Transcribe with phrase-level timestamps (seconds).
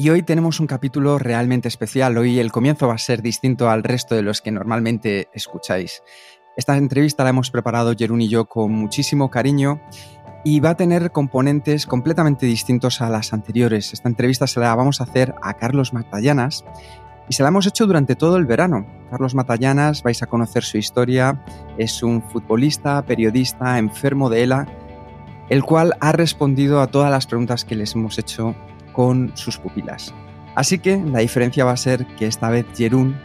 [0.00, 2.16] Y hoy tenemos un capítulo realmente especial.
[2.18, 6.04] Hoy el comienzo va a ser distinto al resto de los que normalmente escucháis.
[6.56, 9.80] Esta entrevista la hemos preparado Jerún y yo con muchísimo cariño
[10.44, 13.92] y va a tener componentes completamente distintos a las anteriores.
[13.92, 16.64] Esta entrevista se la vamos a hacer a Carlos Matallanas
[17.28, 18.86] y se la hemos hecho durante todo el verano.
[19.10, 21.44] Carlos Matallanas, vais a conocer su historia,
[21.76, 24.68] es un futbolista, periodista, enfermo de ELA,
[25.48, 28.54] el cual ha respondido a todas las preguntas que les hemos hecho
[28.98, 30.12] con sus pupilas.
[30.56, 33.16] Así que la diferencia va a ser que esta vez Jerún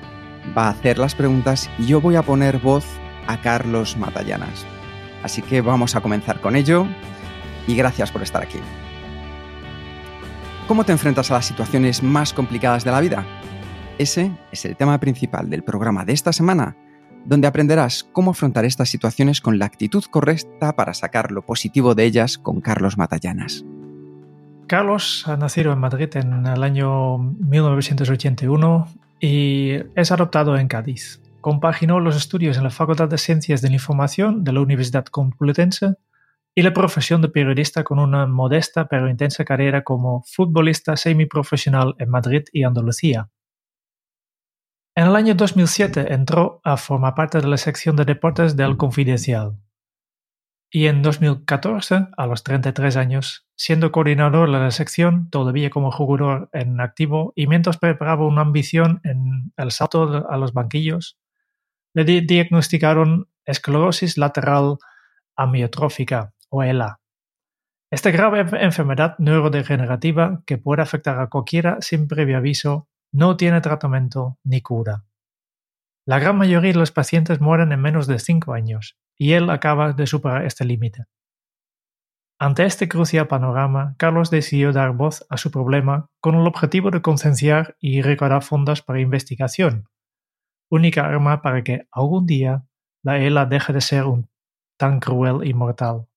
[0.56, 2.86] va a hacer las preguntas y yo voy a poner voz
[3.26, 4.68] a Carlos Matallanas.
[5.24, 6.86] Así que vamos a comenzar con ello
[7.66, 8.60] y gracias por estar aquí.
[10.68, 13.26] ¿Cómo te enfrentas a las situaciones más complicadas de la vida?
[13.98, 16.78] Ese es el tema principal del programa de esta semana,
[17.26, 22.04] donde aprenderás cómo afrontar estas situaciones con la actitud correcta para sacar lo positivo de
[22.04, 23.66] ellas con Carlos Matallanas.
[24.68, 28.88] Carlos ha nacido en Madrid en el año 1981
[29.20, 31.22] y es adoptado en Cádiz.
[31.42, 35.96] Compaginó los estudios en la Facultad de Ciencias de la Información de la Universidad Complutense
[36.56, 42.10] y la profesión de periodista con una modesta pero intensa carrera como futbolista semiprofesional en
[42.10, 43.30] Madrid y Andalucía.
[44.96, 49.58] En el año 2007 entró a formar parte de la sección de deportes del Confidencial
[50.76, 56.50] y en 2014, a los 33 años, siendo coordinador de la sección, todavía como jugador
[56.52, 61.20] en activo, y mientras preparaba una ambición en el salto a los banquillos,
[61.94, 64.80] le diagnosticaron esclerosis lateral
[65.36, 67.00] amiotrófica, o ELA.
[67.92, 74.40] Esta grave enfermedad neurodegenerativa que puede afectar a cualquiera sin previo aviso no tiene tratamiento
[74.44, 75.04] ni cura.
[76.06, 79.94] La gran mayoría de los pacientes mueren en menos de 5 años y él acaba
[79.94, 81.06] de superar este límite.
[82.40, 87.02] Ante este crucial panorama, Carlos decidió dar voz a su problema con el objetivo de
[87.02, 89.88] concienciar y recaudar fondos para investigación,
[90.70, 92.66] única arma para que algún día
[93.02, 94.30] la ELA deje de ser un
[94.78, 96.08] tan cruel y mortal.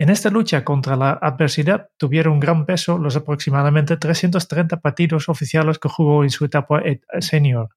[0.00, 5.88] En esta lucha contra la adversidad tuvieron gran peso los aproximadamente 330 partidos oficiales que
[5.88, 6.82] jugó en su etapa
[7.20, 7.68] senior.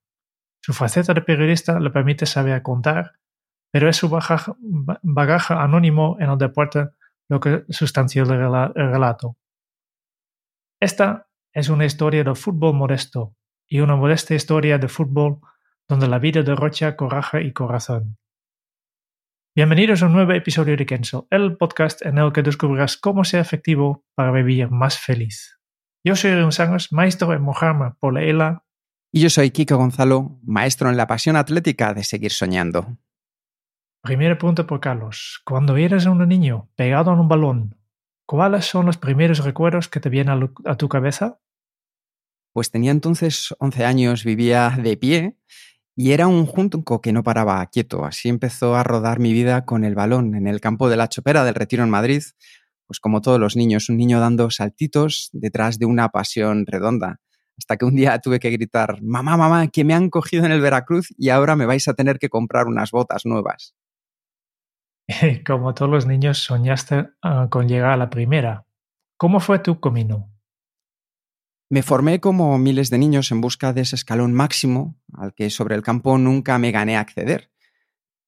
[0.63, 3.13] Su faceta de periodista le permite saber contar
[3.73, 6.89] pero es su bagaje anónimo en el deporte
[7.27, 8.29] lo que sustancia el
[8.75, 9.35] relato.
[10.79, 13.35] Esta es una historia de fútbol modesto
[13.67, 15.39] y una modesta historia de fútbol
[15.89, 18.19] donde la vida derrocha coraje y corazón.
[19.55, 23.39] Bienvenidos a un nuevo episodio de Kenzo, el podcast en el que descubrirás cómo ser
[23.39, 25.59] efectivo para vivir más feliz.
[26.05, 28.65] Yo soy Aaron Sangos, maestro en mojarme por la ELA.
[29.15, 32.97] Y yo soy Kiko Gonzalo, maestro en la pasión atlética de seguir soñando.
[34.01, 35.39] Primera pregunta por Carlos.
[35.45, 37.77] Cuando eres un niño pegado en un balón,
[38.25, 41.39] ¿cuáles son los primeros recuerdos que te vienen a, tu cabeza?
[42.53, 45.37] Pues tenía entonces 11 años, vivía de pie
[45.95, 48.05] y era un junco que no paraba quieto.
[48.05, 51.43] Así empezó a rodar mi vida con el balón en el campo de la Chopera
[51.43, 52.23] del Retiro en Madrid,
[52.87, 57.19] pues como todos los niños, un niño dando saltitos detrás de una pasión redonda.
[57.57, 60.61] Hasta que un día tuve que gritar, mamá, mamá, que me han cogido en el
[60.61, 63.75] Veracruz y ahora me vais a tener que comprar unas botas nuevas.
[65.45, 68.65] Como todos los niños, soñaste ah, con llegar a la primera.
[69.17, 70.29] ¿Cómo fue tu camino?
[71.69, 75.75] Me formé como miles de niños en busca de ese escalón máximo al que sobre
[75.75, 77.49] el campo nunca me gané a acceder.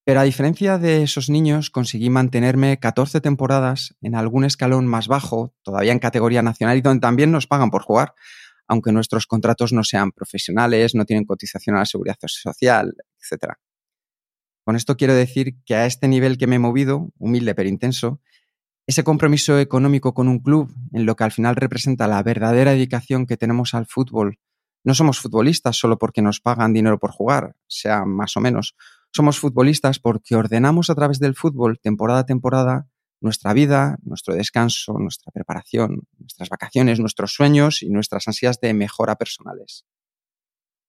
[0.04, 5.54] Pero a diferencia de esos niños, conseguí mantenerme 14 temporadas en algún escalón más bajo,
[5.64, 8.14] todavía en categoría nacional y donde también nos pagan por jugar,
[8.68, 13.54] aunque nuestros contratos no sean profesionales, no tienen cotización a la seguridad social, etc.
[14.64, 18.20] Con esto quiero decir que a este nivel que me he movido, humilde pero intenso,
[18.88, 23.26] ese compromiso económico con un club, en lo que al final representa la verdadera dedicación
[23.26, 24.40] que tenemos al fútbol,
[24.86, 28.76] no somos futbolistas solo porque nos pagan dinero por jugar, sea más o menos.
[29.12, 32.88] Somos futbolistas porque ordenamos a través del fútbol, temporada a temporada,
[33.22, 39.16] nuestra vida, nuestro descanso, nuestra preparación, nuestras vacaciones, nuestros sueños y nuestras ansias de mejora
[39.16, 39.86] personales.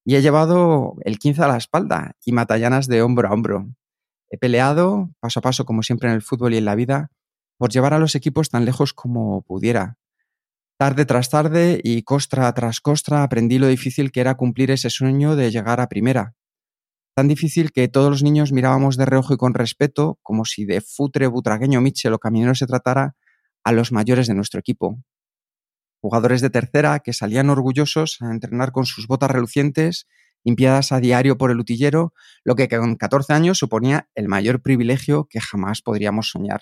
[0.04, 3.68] Y he llevado el 15 a la espalda y matallanas de hombro a hombro.
[4.30, 7.10] He peleado, paso a paso, como siempre en el fútbol y en la vida,
[7.58, 9.98] por llevar a los equipos tan lejos como pudiera.
[10.78, 15.34] Tarde tras tarde y costra tras costra aprendí lo difícil que era cumplir ese sueño
[15.34, 16.35] de llegar a primera.
[17.16, 20.82] Tan difícil que todos los niños mirábamos de reojo y con respeto, como si de
[20.82, 23.16] futre butragueño Mitchell o caminero se tratara,
[23.64, 25.02] a los mayores de nuestro equipo.
[26.02, 30.06] Jugadores de tercera que salían orgullosos a entrenar con sus botas relucientes,
[30.44, 32.12] limpiadas a diario por el utillero,
[32.44, 36.60] lo que con 14 años suponía el mayor privilegio que jamás podríamos soñar.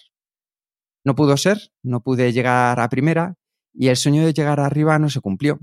[1.04, 3.34] No pudo ser, no pude llegar a primera
[3.72, 5.58] y el sueño de llegar arriba no se cumplió.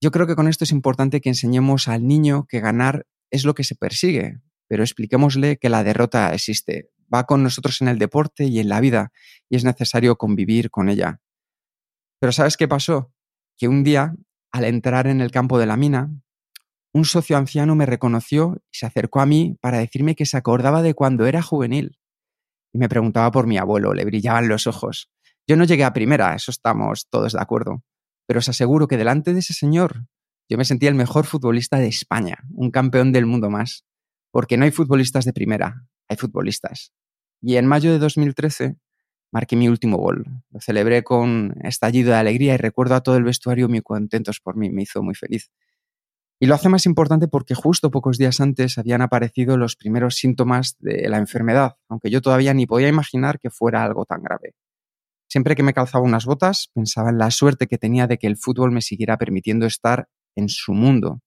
[0.00, 3.54] Yo creo que con esto es importante que enseñemos al niño que ganar es lo
[3.54, 8.44] que se persigue, pero expliquémosle que la derrota existe, va con nosotros en el deporte
[8.44, 9.12] y en la vida,
[9.48, 11.20] y es necesario convivir con ella.
[12.20, 13.12] Pero ¿sabes qué pasó?
[13.56, 14.14] Que un día,
[14.52, 16.10] al entrar en el campo de la mina,
[16.92, 20.82] un socio anciano me reconoció y se acercó a mí para decirme que se acordaba
[20.82, 21.98] de cuando era juvenil.
[22.72, 25.10] Y me preguntaba por mi abuelo, le brillaban los ojos.
[25.46, 27.82] Yo no llegué a primera, eso estamos todos de acuerdo,
[28.26, 30.06] pero os aseguro que delante de ese señor
[30.50, 33.84] yo me sentía el mejor futbolista de España, un campeón del mundo más,
[34.32, 36.92] porque no hay futbolistas de primera, hay futbolistas.
[37.40, 38.76] Y en mayo de 2013
[39.30, 40.24] marqué mi último gol.
[40.50, 44.56] Lo celebré con estallido de alegría y recuerdo a todo el vestuario muy contentos por
[44.56, 45.52] mí, me hizo muy feliz.
[46.40, 50.74] Y lo hace más importante porque justo pocos días antes habían aparecido los primeros síntomas
[50.80, 54.54] de la enfermedad, aunque yo todavía ni podía imaginar que fuera algo tan grave.
[55.28, 58.36] Siempre que me calzaba unas botas, pensaba en la suerte que tenía de que el
[58.36, 61.20] fútbol me siguiera permitiendo estar en su mundo.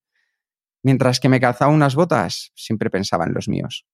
[0.84, 3.86] Mientras que me calzaba unas botas, siempre pensaba en los míos.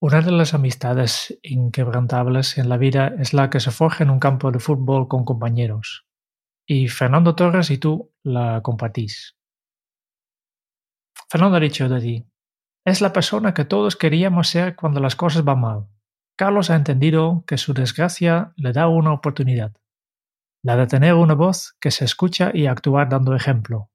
[0.00, 4.20] Una de las amistades inquebrantables en la vida es la que se forja en un
[4.20, 6.06] campo de fútbol con compañeros.
[6.66, 9.36] Y Fernando Torres y tú la compartís.
[11.28, 12.26] Fernando ha dicho de ti,
[12.84, 15.88] es la persona que todos queríamos ser cuando las cosas van mal.
[16.36, 19.72] Carlos ha entendido que su desgracia le da una oportunidad
[20.62, 23.90] la de tener una voz que se escucha y actuar dando ejemplo.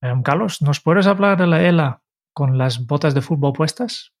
[0.00, 2.02] Em, Carlos, ¿nos puedes hablar de la ELA
[2.32, 4.12] con las botas de fútbol puestas?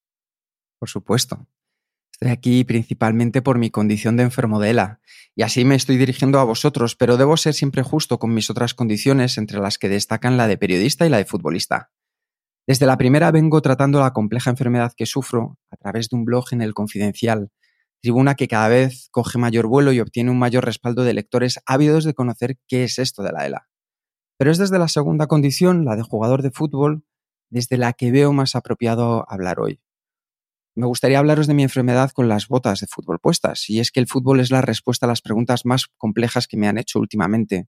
[0.78, 1.46] Por supuesto.
[2.12, 5.00] Estoy aquí principalmente por mi condición de enfermo de ELA,
[5.36, 8.74] y así me estoy dirigiendo a vosotros, pero debo ser siempre justo con mis otras
[8.74, 11.90] condiciones, entre las que destacan la de periodista y la de futbolista.
[12.66, 16.46] Desde la primera vengo tratando la compleja enfermedad que sufro a través de un blog
[16.50, 17.50] en el Confidencial,
[18.00, 22.04] tribuna que cada vez coge mayor vuelo y obtiene un mayor respaldo de lectores ávidos
[22.04, 23.68] de conocer qué es esto de la ELA.
[24.38, 27.04] Pero es desde la segunda condición, la de jugador de fútbol,
[27.50, 29.80] desde la que veo más apropiado hablar hoy.
[30.76, 33.98] Me gustaría hablaros de mi enfermedad con las botas de fútbol puestas, y es que
[33.98, 37.66] el fútbol es la respuesta a las preguntas más complejas que me han hecho últimamente.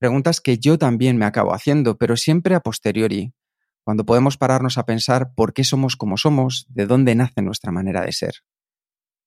[0.00, 3.32] Preguntas que yo también me acabo haciendo, pero siempre a posteriori,
[3.84, 8.00] cuando podemos pararnos a pensar por qué somos como somos, de dónde nace nuestra manera
[8.02, 8.34] de ser.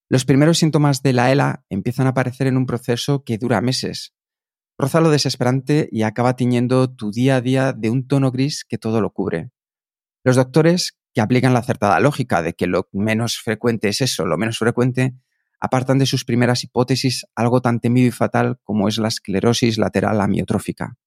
[0.10, 4.14] Los primeros síntomas de la ELA empiezan a aparecer en un proceso que dura meses.
[4.78, 8.78] Roza lo desesperante y acaba tiñendo tu día a día de un tono gris que
[8.78, 9.52] todo lo cubre.
[10.24, 14.38] Los doctores, que aplican la acertada lógica de que lo menos frecuente es eso, lo
[14.38, 15.16] menos frecuente,
[15.60, 20.20] apartan de sus primeras hipótesis algo tan temido y fatal como es la esclerosis lateral
[20.22, 20.98] amiotrófica.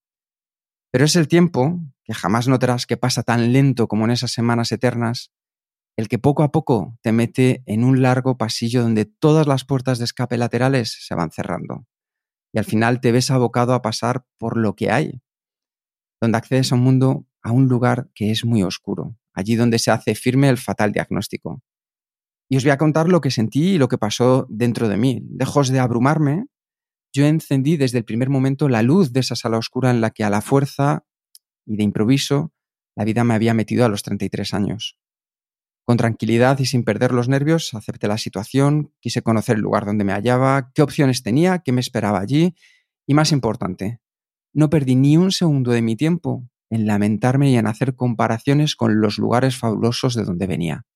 [0.90, 4.73] Pero es el tiempo, que jamás notarás que pasa tan lento como en esas semanas
[4.73, 5.32] eternas,
[5.97, 9.99] el que poco a poco te mete en un largo pasillo donde todas las puertas
[9.99, 11.87] de escape laterales se van cerrando.
[12.53, 15.23] Y al final te ves abocado a pasar por lo que hay,
[16.21, 19.91] donde accedes a un mundo, a un lugar que es muy oscuro, allí donde se
[19.91, 21.62] hace firme el fatal diagnóstico.
[22.49, 25.26] Y os voy a contar lo que sentí y lo que pasó dentro de mí.
[25.31, 26.47] Lejos de abrumarme,
[27.12, 30.25] yo encendí desde el primer momento la luz de esa sala oscura en la que
[30.25, 31.05] a la fuerza
[31.65, 32.53] y de improviso
[32.95, 34.99] la vida me había metido a los 33 años.
[35.87, 40.02] Con tranquilidad y sin perder los nervios, acepté la situación, quise conocer el lugar donde
[40.02, 42.57] me hallaba, qué opciones tenía, qué me esperaba allí
[43.07, 44.00] y, más importante,
[44.52, 49.00] no perdí ni un segundo de mi tiempo en lamentarme y en hacer comparaciones con
[49.00, 50.87] los lugares fabulosos de donde venía.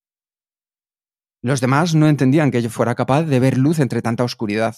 [1.41, 4.75] Los demás no entendían que yo fuera capaz de ver luz entre tanta oscuridad.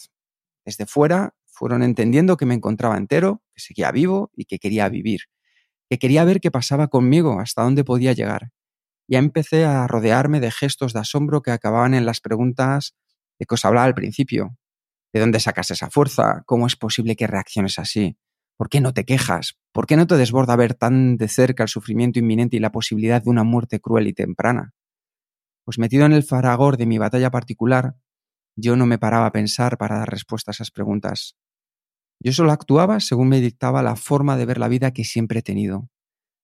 [0.66, 5.22] Desde fuera fueron entendiendo que me encontraba entero, que seguía vivo y que quería vivir,
[5.88, 8.52] que quería ver qué pasaba conmigo, hasta dónde podía llegar
[9.08, 12.94] ya empecé a rodearme de gestos de asombro que acababan en las preguntas
[13.38, 14.56] de que os hablaba al principio.
[15.12, 16.42] ¿De dónde sacas esa fuerza?
[16.46, 18.16] ¿Cómo es posible que reacciones así?
[18.56, 19.58] ¿Por qué no te quejas?
[19.72, 23.22] ¿Por qué no te desborda ver tan de cerca el sufrimiento inminente y la posibilidad
[23.22, 24.72] de una muerte cruel y temprana?
[25.64, 27.96] Pues metido en el faragor de mi batalla particular,
[28.56, 31.36] yo no me paraba a pensar para dar respuesta a esas preguntas.
[32.20, 35.42] Yo solo actuaba según me dictaba la forma de ver la vida que siempre he
[35.42, 35.88] tenido.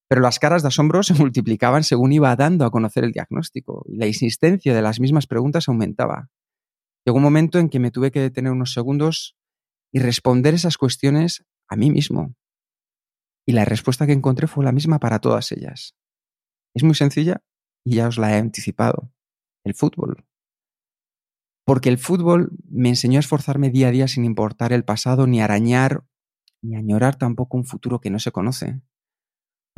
[0.09, 3.97] Pero las caras de asombro se multiplicaban según iba dando a conocer el diagnóstico, y
[3.97, 6.31] la insistencia de las mismas preguntas aumentaba.
[7.05, 9.37] Llegó un momento en que me tuve que detener unos segundos
[9.93, 12.35] y responder esas cuestiones a mí mismo.
[13.47, 15.95] Y la respuesta que encontré fue la misma para todas ellas.
[16.75, 17.43] Es muy sencilla
[17.85, 19.11] y ya os la he anticipado.
[19.65, 20.27] El fútbol.
[21.65, 25.41] Porque el fútbol me enseñó a esforzarme día a día sin importar el pasado, ni
[25.41, 26.05] arañar,
[26.63, 28.81] ni añorar tampoco un futuro que no se conoce.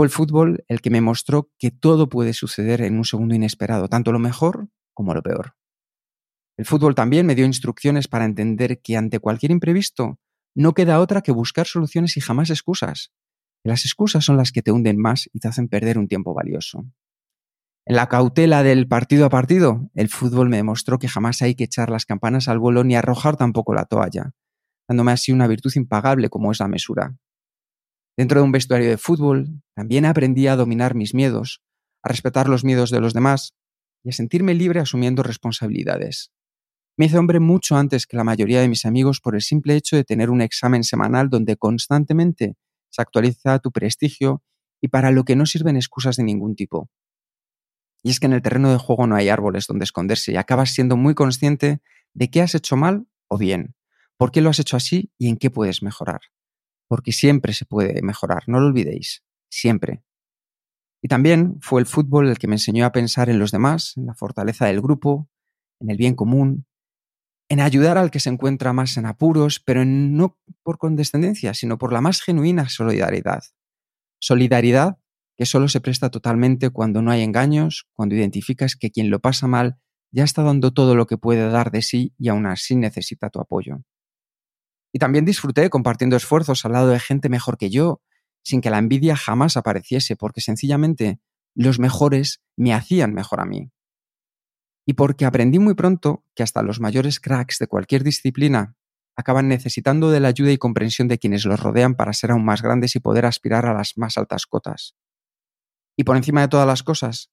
[0.05, 4.13] El fútbol el que me mostró que todo puede suceder en un segundo inesperado, tanto
[4.13, 5.55] lo mejor como lo peor.
[6.57, 10.19] El fútbol también me dio instrucciones para entender que ante cualquier imprevisto
[10.55, 13.13] no queda otra que buscar soluciones y jamás excusas.
[13.65, 16.85] Las excusas son las que te hunden más y te hacen perder un tiempo valioso.
[17.87, 21.65] En la cautela del partido a partido, el fútbol me demostró que jamás hay que
[21.65, 24.33] echar las campanas al vuelo ni arrojar tampoco la toalla,
[24.89, 27.17] dándome así una virtud impagable como es la mesura.
[28.21, 31.63] Dentro de un vestuario de fútbol, también aprendí a dominar mis miedos,
[32.03, 33.55] a respetar los miedos de los demás
[34.05, 36.31] y a sentirme libre asumiendo responsabilidades.
[36.99, 39.97] Me hice hombre mucho antes que la mayoría de mis amigos por el simple hecho
[39.97, 42.57] de tener un examen semanal donde constantemente
[42.91, 44.43] se actualiza tu prestigio
[44.83, 46.91] y para lo que no sirven excusas de ningún tipo.
[48.03, 50.73] Y es que en el terreno de juego no hay árboles donde esconderse y acabas
[50.73, 51.81] siendo muy consciente
[52.13, 53.77] de qué has hecho mal o bien,
[54.19, 56.21] por qué lo has hecho así y en qué puedes mejorar.
[56.91, 60.03] Porque siempre se puede mejorar, no lo olvidéis, siempre.
[61.01, 64.07] Y también fue el fútbol el que me enseñó a pensar en los demás, en
[64.07, 65.29] la fortaleza del grupo,
[65.79, 66.67] en el bien común,
[67.49, 71.93] en ayudar al que se encuentra más en apuros, pero no por condescendencia, sino por
[71.93, 73.45] la más genuina solidaridad.
[74.19, 74.99] Solidaridad
[75.37, 79.47] que solo se presta totalmente cuando no hay engaños, cuando identificas que quien lo pasa
[79.47, 79.79] mal
[80.13, 83.41] ya está dando todo lo que puede dar de sí y aún así necesita tu
[83.41, 83.85] apoyo.
[84.93, 88.01] Y también disfruté compartiendo esfuerzos al lado de gente mejor que yo,
[88.43, 91.21] sin que la envidia jamás apareciese, porque sencillamente
[91.55, 93.71] los mejores me hacían mejor a mí.
[94.87, 98.77] Y porque aprendí muy pronto que hasta los mayores cracks de cualquier disciplina
[99.17, 102.63] acaban necesitando de la ayuda y comprensión de quienes los rodean para ser aún más
[102.63, 104.97] grandes y poder aspirar a las más altas cotas.
[105.97, 107.31] Y por encima de todas las cosas,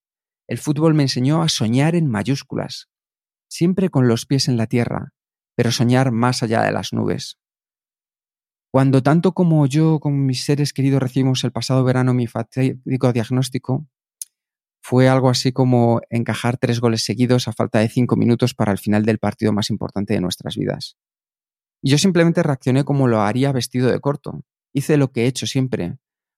[0.48, 2.90] el fútbol me enseñó a soñar en mayúsculas,
[3.50, 5.14] siempre con los pies en la tierra,
[5.56, 7.38] pero soñar más allá de las nubes.
[8.78, 13.88] Cuando tanto como yo, con mis seres queridos, recibimos el pasado verano mi fatídico diagnóstico,
[14.84, 18.78] fue algo así como encajar tres goles seguidos a falta de cinco minutos para el
[18.78, 20.96] final del partido más importante de nuestras vidas.
[21.82, 24.44] Y yo simplemente reaccioné como lo haría vestido de corto.
[24.74, 25.98] Hice lo que he hecho siempre,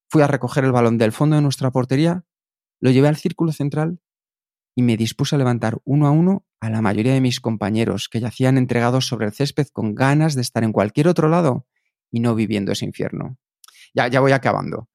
[0.10, 2.24] Fui a recoger el balón del fondo de nuestra portería,
[2.80, 4.00] lo llevé al círculo central
[4.78, 8.22] y me dispuse a levantar uno a uno a la mayoría de mis compañeros que
[8.22, 11.66] yacían entregados sobre el césped con ganas de estar en cualquier otro lado
[12.12, 13.38] y no viviendo ese infierno.
[13.94, 14.90] Ya, ya voy acabando.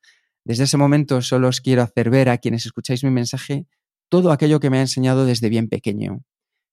[0.44, 3.66] Desde ese momento solo os quiero hacer ver a quienes escucháis mi mensaje
[4.10, 6.22] todo aquello que me ha enseñado desde bien pequeño,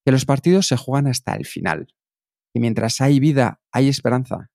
[0.05, 1.87] que los partidos se juegan hasta el final,
[2.53, 4.51] que mientras hay vida hay esperanza,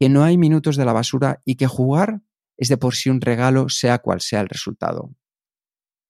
[0.00, 2.22] que no hay minutos de la basura y que jugar
[2.56, 5.14] es de por sí un regalo sea cual sea el resultado.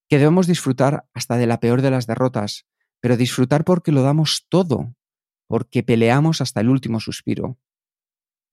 [0.08, 2.66] Que debemos disfrutar hasta de la peor de las derrotas,
[3.00, 4.94] pero disfrutar porque lo damos todo,
[5.46, 7.58] porque peleamos hasta el último suspiro,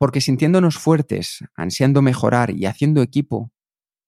[0.01, 3.51] porque sintiéndonos fuertes, ansiando mejorar y haciendo equipo,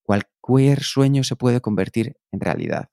[0.02, 2.90] cualquier sueño se puede convertir en realidad.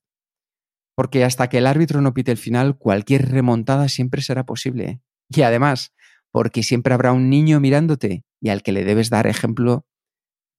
[0.95, 5.01] Porque hasta que el árbitro no pite el final, cualquier remontada siempre será posible.
[5.31, 5.95] Y además,
[6.31, 9.87] porque siempre habrá un niño mirándote y al que le debes dar ejemplo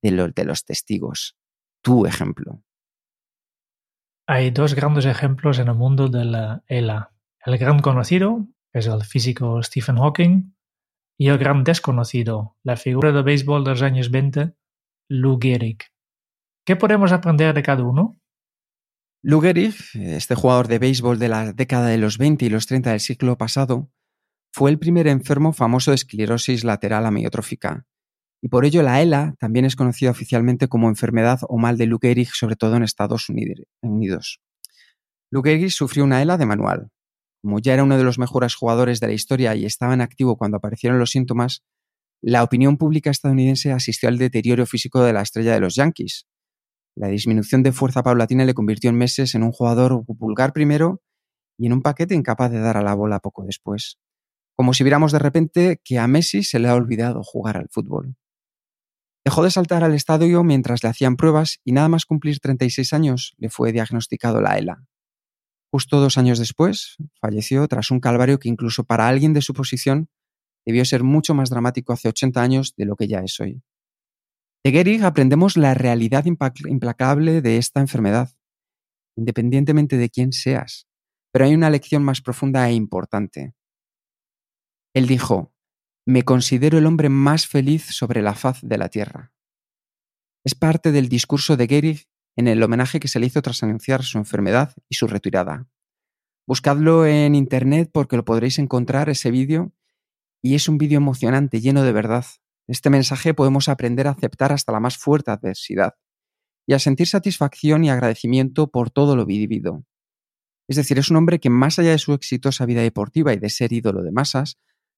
[0.01, 1.37] de los, de los testigos.
[1.83, 2.63] Tu ejemplo.
[4.25, 7.13] Hay dos grandes ejemplos en el mundo de la ELA.
[7.45, 10.55] El gran conocido, es el físico Stephen Hawking,
[11.21, 14.55] y el gran desconocido, la figura de béisbol de los años 20,
[15.07, 15.77] Lou Gehrig.
[16.65, 18.19] ¿Qué podemos aprender de cada uno?
[19.21, 22.89] Lou Gehrig, este jugador de béisbol de la década de los 20 y los 30
[22.89, 23.91] del siglo pasado,
[24.51, 27.85] fue el primer enfermo famoso de esclerosis lateral amiotrófica
[28.41, 31.99] y por ello la ELA también es conocida oficialmente como enfermedad o mal de Lou
[32.01, 34.41] Gehrig, sobre todo en Estados Unidos.
[35.29, 36.89] Lou Gehrig sufrió una ELA de manual.
[37.41, 40.37] Como ya era uno de los mejores jugadores de la historia y estaba en activo
[40.37, 41.63] cuando aparecieron los síntomas,
[42.21, 46.27] la opinión pública estadounidense asistió al deterioro físico de la estrella de los Yankees.
[46.95, 51.01] La disminución de fuerza paulatina le convirtió en meses en un jugador vulgar primero
[51.57, 53.97] y en un paquete incapaz de dar a la bola poco después.
[54.55, 58.15] Como si viéramos de repente que a Messi se le ha olvidado jugar al fútbol.
[59.25, 63.33] Dejó de saltar al estadio mientras le hacían pruebas y nada más cumplir 36 años
[63.37, 64.83] le fue diagnosticado la ELA.
[65.71, 70.09] Justo dos años después, falleció tras un calvario que incluso para alguien de su posición
[70.65, 73.63] debió ser mucho más dramático hace 80 años de lo que ya es hoy.
[74.63, 78.29] De Gehrig aprendemos la realidad implacable de esta enfermedad,
[79.15, 80.87] independientemente de quién seas.
[81.31, 83.55] Pero hay una lección más profunda e importante.
[84.93, 85.53] Él dijo,
[86.05, 89.31] me considero el hombre más feliz sobre la faz de la tierra.
[90.43, 94.03] Es parte del discurso de Gehrig en el homenaje que se le hizo tras anunciar
[94.03, 95.67] su enfermedad y su retirada.
[96.47, 99.73] Buscadlo en internet porque lo podréis encontrar ese vídeo
[100.41, 102.25] y es un vídeo emocionante, lleno de verdad.
[102.67, 105.93] Este mensaje podemos aprender a aceptar hasta la más fuerte adversidad
[106.65, 109.85] y a sentir satisfacción y agradecimiento por todo lo vivido.
[110.67, 113.49] Es decir, es un hombre que más allá de su exitosa vida deportiva y de
[113.49, 114.57] ser ídolo de masas,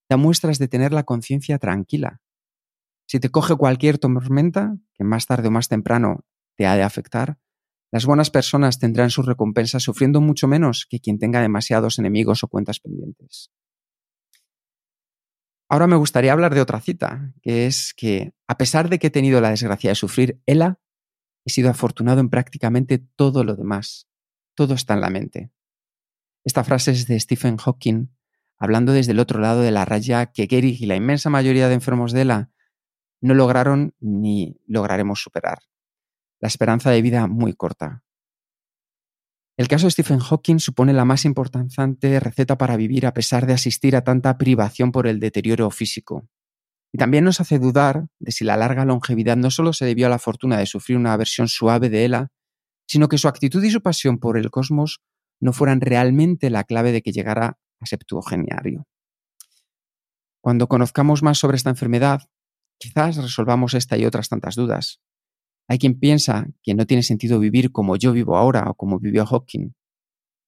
[0.10, 2.22] da muestras de tener la conciencia tranquila.
[3.08, 7.38] Si te coge cualquier tormenta, que más tarde o más temprano te ha de afectar,
[7.94, 12.48] las buenas personas tendrán su recompensa sufriendo mucho menos que quien tenga demasiados enemigos o
[12.48, 13.52] cuentas pendientes.
[15.70, 19.12] Ahora me gustaría hablar de otra cita, que es que, a pesar de que he
[19.12, 20.80] tenido la desgracia de sufrir ELA,
[21.46, 24.08] he sido afortunado en prácticamente todo lo demás.
[24.56, 25.52] Todo está en la mente.
[26.44, 28.08] Esta frase es de Stephen Hawking,
[28.58, 31.76] hablando desde el otro lado de la raya que Gehrig y la inmensa mayoría de
[31.76, 32.52] enfermos de ELA
[33.22, 35.60] no lograron ni lograremos superar.
[36.44, 38.04] La esperanza de vida muy corta.
[39.56, 43.54] El caso de Stephen Hawking supone la más importante receta para vivir a pesar de
[43.54, 46.28] asistir a tanta privación por el deterioro físico.
[46.92, 50.10] Y también nos hace dudar de si la larga longevidad no solo se debió a
[50.10, 52.28] la fortuna de sufrir una versión suave de Ela,
[52.88, 55.02] sino que su actitud y su pasión por el cosmos
[55.40, 58.86] no fueran realmente la clave de que llegara a septuageniario.
[60.42, 62.24] Cuando conozcamos más sobre esta enfermedad,
[62.80, 65.00] quizás resolvamos esta y otras tantas dudas.
[65.68, 69.26] Hay quien piensa que no tiene sentido vivir como yo vivo ahora o como vivió
[69.26, 69.74] Hawking.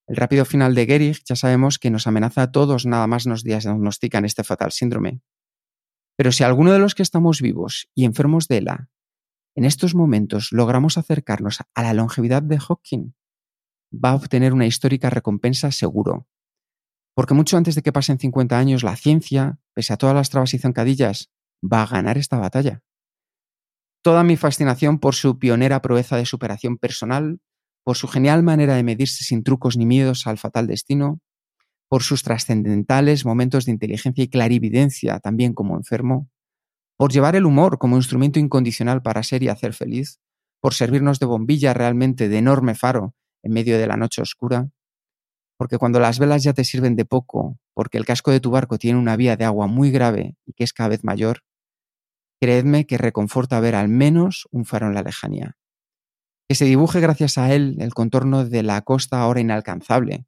[0.07, 3.43] El rápido final de Gehrig ya sabemos que nos amenaza a todos nada más nos
[3.43, 5.21] diagnostican este fatal síndrome.
[6.17, 8.89] Pero si alguno de los que estamos vivos y enfermos de ELA
[9.55, 13.13] en estos momentos logramos acercarnos a la longevidad de Hawking,
[13.91, 16.27] va a obtener una histórica recompensa seguro.
[17.15, 20.53] Porque mucho antes de que pasen 50 años, la ciencia, pese a todas las trabas
[20.53, 21.31] y zancadillas,
[21.63, 22.84] va a ganar esta batalla
[24.05, 27.39] toda mi fascinación por su pionera proeza de superación personal,
[27.83, 31.21] por su genial manera de medirse sin trucos ni miedos al fatal destino,
[31.89, 36.29] por sus trascendentales momentos de inteligencia y clarividencia también como enfermo,
[36.97, 40.19] por llevar el humor como instrumento incondicional para ser y hacer feliz,
[40.61, 44.69] por servirnos de bombilla realmente de enorme faro en medio de la noche oscura,
[45.57, 48.77] porque cuando las velas ya te sirven de poco, porque el casco de tu barco
[48.77, 51.41] tiene una vía de agua muy grave y que es cada vez mayor,
[52.45, 55.57] creedme que reconforta ver al menos un faro en la lejanía.
[56.47, 60.27] Que se dibuje gracias a él el contorno de la costa ahora inalcanzable.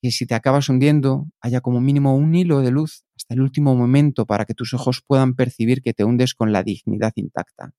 [0.00, 3.74] Que si te acabas hundiendo, haya como mínimo un hilo de luz hasta el último
[3.74, 7.74] momento para que tus ojos puedan percibir que te hundes con la dignidad intacta.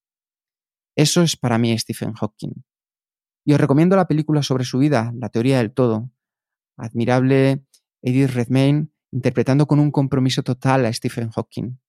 [0.96, 2.64] Eso es para mí Stephen Hawking.
[3.48, 6.12] Y os recomiendo la película sobre su vida, La teoría del todo.
[6.78, 7.66] Admirable
[8.04, 11.80] Edith Redmayne interpretando con un compromiso total a Stephen Hawking.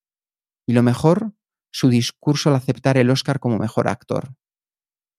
[0.66, 1.34] Y lo mejor
[1.76, 4.34] su discurso al aceptar el Oscar como mejor actor.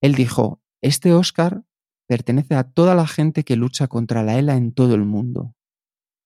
[0.02, 1.64] Él dijo, este Oscar
[2.08, 5.56] pertenece a toda la gente que lucha contra la ELA en todo el mundo.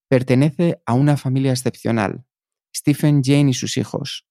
[0.10, 2.26] Pertenece a una familia excepcional,
[2.74, 4.26] Stephen, Jane y sus hijos.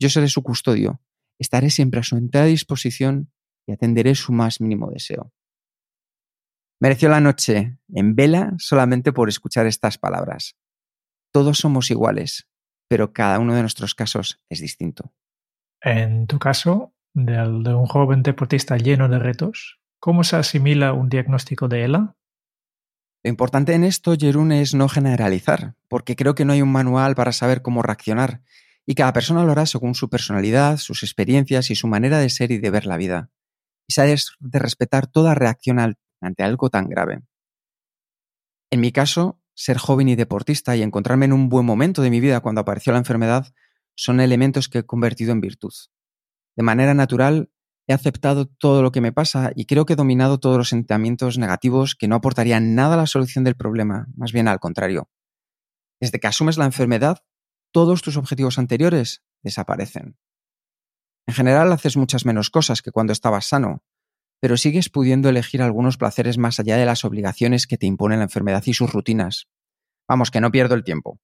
[0.00, 1.00] Yo seré su custodio,
[1.38, 3.32] estaré siempre a su entera disposición
[3.68, 5.32] y atenderé su más mínimo deseo.
[6.80, 10.56] Mereció la noche en vela solamente por escuchar estas palabras.
[11.32, 12.48] Todos somos iguales,
[12.88, 15.14] pero cada uno de nuestros casos es distinto.
[15.82, 21.08] En tu caso, del de un joven deportista lleno de retos, ¿cómo se asimila un
[21.08, 22.16] diagnóstico de ELA?
[23.24, 27.14] Lo importante en esto, Jerún, es no generalizar, porque creo que no hay un manual
[27.14, 28.42] para saber cómo reaccionar,
[28.86, 32.52] y cada persona lo hará según su personalidad, sus experiencias y su manera de ser
[32.52, 33.30] y de ver la vida.
[33.88, 37.22] Y se ha de respetar toda reacción ante algo tan grave.
[38.70, 42.20] En mi caso, ser joven y deportista y encontrarme en un buen momento de mi
[42.20, 43.52] vida cuando apareció la enfermedad
[43.96, 45.72] son elementos que he convertido en virtud.
[46.56, 47.50] De manera natural,
[47.88, 51.38] he aceptado todo lo que me pasa y creo que he dominado todos los sentimientos
[51.38, 55.08] negativos que no aportarían nada a la solución del problema, más bien al contrario.
[56.00, 57.24] Desde que asumes la enfermedad,
[57.72, 60.18] todos tus objetivos anteriores desaparecen.
[61.26, 63.82] En general haces muchas menos cosas que cuando estabas sano,
[64.40, 68.24] pero sigues pudiendo elegir algunos placeres más allá de las obligaciones que te impone la
[68.24, 69.48] enfermedad y sus rutinas.
[70.08, 71.18] Vamos, que no pierdo el tiempo.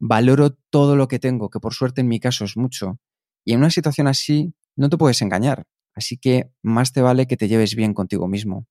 [0.00, 2.98] Valoro todo lo que tengo, que por suerte en mi caso es mucho.
[3.44, 7.36] Y en una situación así no te puedes engañar, así que más te vale que
[7.36, 8.66] te lleves bien contigo mismo.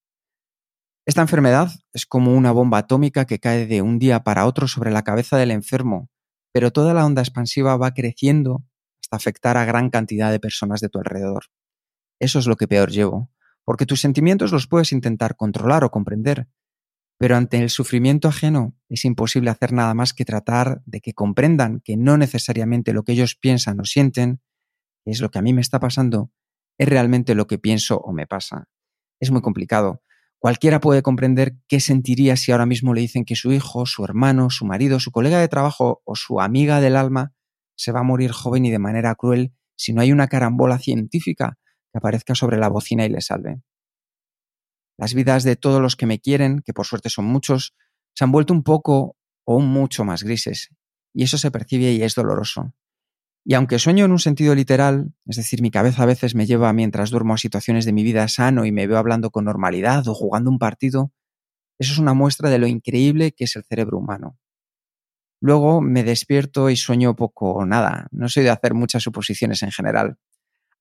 [1.05, 4.91] Esta enfermedad es como una bomba atómica que cae de un día para otro sobre
[4.91, 6.09] la cabeza del enfermo,
[6.51, 8.63] pero toda la onda expansiva va creciendo
[9.01, 11.45] hasta afectar a gran cantidad de personas de tu alrededor.
[12.19, 13.31] Eso es lo que peor llevo,
[13.63, 16.47] porque tus sentimientos los puedes intentar controlar o comprender,
[17.17, 21.81] pero ante el sufrimiento ajeno es imposible hacer nada más que tratar de que comprendan
[21.83, 24.41] que no necesariamente lo que ellos piensan o sienten,
[25.03, 26.31] que es lo que a mí me está pasando,
[26.77, 28.67] es realmente lo que pienso o me pasa.
[29.19, 30.03] Es muy complicado,
[30.39, 34.51] Cualquiera puede comprender qué sentiría si ahora mismo le dicen que su hijo, su hermano,
[34.51, 37.33] su marido, su colega de trabajo o su amiga del alma
[37.75, 41.57] se va a morir joven y de manera cruel si no hay una carambola científica
[41.91, 43.61] que aparezca sobre la bocina y le salve.
[44.97, 47.75] Las vidas de todos los que me quieren, que por suerte son muchos,
[48.13, 50.69] se han vuelto un poco o un mucho más grises,
[51.13, 52.73] y eso se percibe y es doloroso.
[53.45, 56.73] Y aunque sueño en un sentido literal, es decir, mi cabeza a veces me lleva
[56.73, 60.13] mientras duermo a situaciones de mi vida sano y me veo hablando con normalidad o
[60.13, 61.13] jugando un partido,
[61.79, 64.37] eso es una muestra de lo increíble que es el cerebro humano.
[65.39, 68.07] Luego me despierto y sueño poco o nada.
[68.11, 70.17] No soy de hacer muchas suposiciones en general.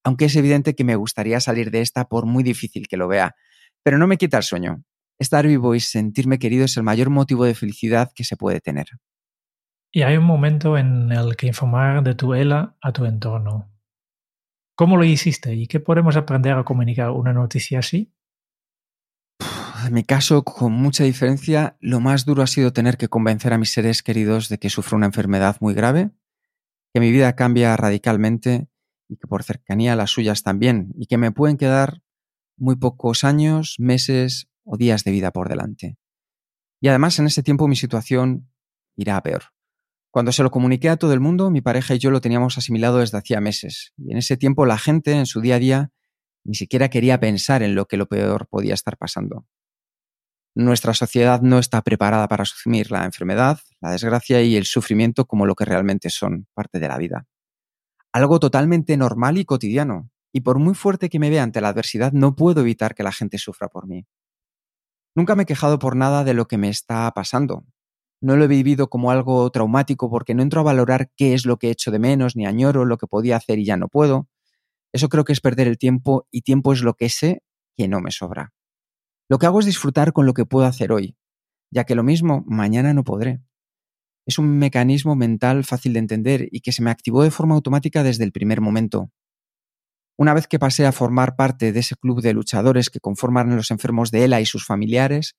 [0.03, 3.35] Aunque es evidente que me gustaría salir de esta por muy difícil que lo vea.
[3.87, 4.83] Pero no me quita el sueño.
[5.17, 8.87] Estar vivo y sentirme querido es el mayor motivo de felicidad que se puede tener.
[9.93, 13.71] Y hay un momento en el que informar de tu ELA a tu entorno.
[14.75, 18.13] ¿Cómo lo hiciste y qué podemos aprender a comunicar una noticia así?
[19.85, 23.57] En mi caso, con mucha diferencia, lo más duro ha sido tener que convencer a
[23.57, 26.11] mis seres queridos de que sufro una enfermedad muy grave,
[26.93, 28.67] que mi vida cambia radicalmente
[29.07, 32.01] y que por cercanía las suyas también, y que me pueden quedar
[32.57, 35.97] muy pocos años, meses o días de vida por delante.
[36.81, 38.49] Y además en ese tiempo mi situación
[38.95, 39.43] irá a peor.
[40.11, 42.99] Cuando se lo comuniqué a todo el mundo, mi pareja y yo lo teníamos asimilado
[42.99, 45.91] desde hacía meses, y en ese tiempo la gente, en su día a día,
[46.43, 49.45] ni siquiera quería pensar en lo que lo peor podía estar pasando.
[50.55, 55.45] Nuestra sociedad no está preparada para asumir la enfermedad, la desgracia y el sufrimiento como
[55.45, 57.27] lo que realmente son, parte de la vida.
[58.11, 62.11] Algo totalmente normal y cotidiano, y por muy fuerte que me vea ante la adversidad,
[62.11, 64.05] no puedo evitar que la gente sufra por mí.
[65.15, 67.65] Nunca me he quejado por nada de lo que me está pasando,
[68.19, 71.57] no lo he vivido como algo traumático porque no entro a valorar qué es lo
[71.57, 74.27] que he hecho de menos, ni añoro lo que podía hacer y ya no puedo.
[74.91, 77.43] Eso creo que es perder el tiempo y tiempo es lo que sé
[77.77, 78.53] que no me sobra.
[79.29, 81.15] Lo que hago es disfrutar con lo que puedo hacer hoy,
[81.69, 83.41] ya que lo mismo mañana no podré.
[84.25, 88.01] Es un mecanismo mental fácil de entender y que se me activó de forma automática
[88.01, 89.11] desde el primer momento.
[90.17, 93.69] Una vez que pasé a formar parte de ese club de luchadores que conforman los
[93.69, 95.35] enfermos de ELA y sus familiares,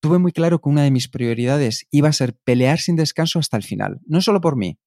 [0.00, 3.58] tuve muy claro que una de mis prioridades iba a ser pelear sin descanso hasta
[3.58, 4.78] el final, no solo por mí,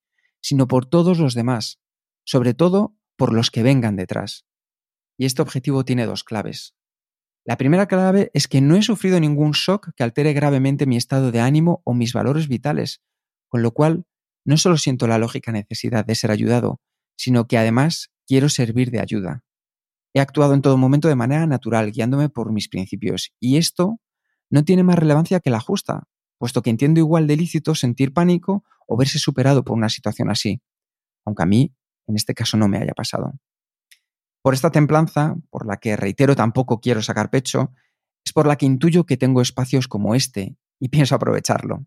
[0.41, 1.79] sino por todos los demás,
[2.25, 4.47] sobre todo por los que vengan detrás.
[5.17, 6.73] Y este objetivo tiene dos claves.
[7.45, 11.31] La primera clave es que no he sufrido ningún shock que altere gravemente mi estado
[11.31, 13.01] de ánimo o mis valores vitales,
[13.49, 14.05] con lo cual
[14.45, 16.81] no solo siento la lógica necesidad de ser ayudado,
[17.15, 19.43] sino que además quiero servir de ayuda.
[20.13, 23.99] He actuado en todo momento de manera natural, guiándome por mis principios, y esto
[24.49, 26.03] no tiene más relevancia que la justa,
[26.37, 30.61] puesto que entiendo igual de lícito sentir pánico o verse superado por una situación así,
[31.25, 31.75] aunque a mí
[32.07, 33.33] en este caso no me haya pasado.
[34.41, 37.73] Por esta templanza, por la que reitero tampoco quiero sacar pecho,
[38.23, 41.85] es por la que intuyo que tengo espacios como este y pienso aprovecharlo.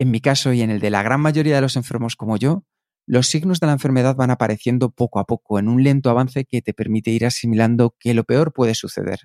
[0.00, 2.64] En mi caso y en el de la gran mayoría de los enfermos como yo,
[3.08, 6.60] los signos de la enfermedad van apareciendo poco a poco en un lento avance que
[6.60, 9.20] te permite ir asimilando que lo peor puede suceder.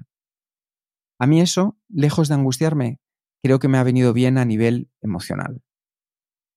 [1.20, 3.02] A mí eso, lejos de angustiarme,
[3.44, 5.62] creo que me ha venido bien a nivel emocional.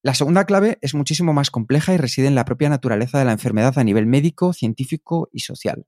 [0.05, 3.33] La segunda clave es muchísimo más compleja y reside en la propia naturaleza de la
[3.33, 5.85] enfermedad a nivel médico, científico y social.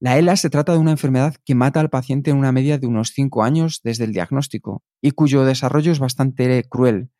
[0.00, 2.88] La ELA se trata de una enfermedad que mata al paciente en una media de
[2.88, 7.12] unos 5 años desde el diagnóstico y cuyo desarrollo es bastante cruel,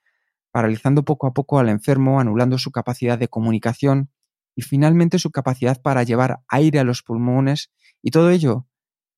[0.56, 4.10] paralizando poco a poco al enfermo, anulando su capacidad de comunicación
[4.56, 7.70] y finalmente su capacidad para llevar aire a los pulmones
[8.02, 8.66] y todo ello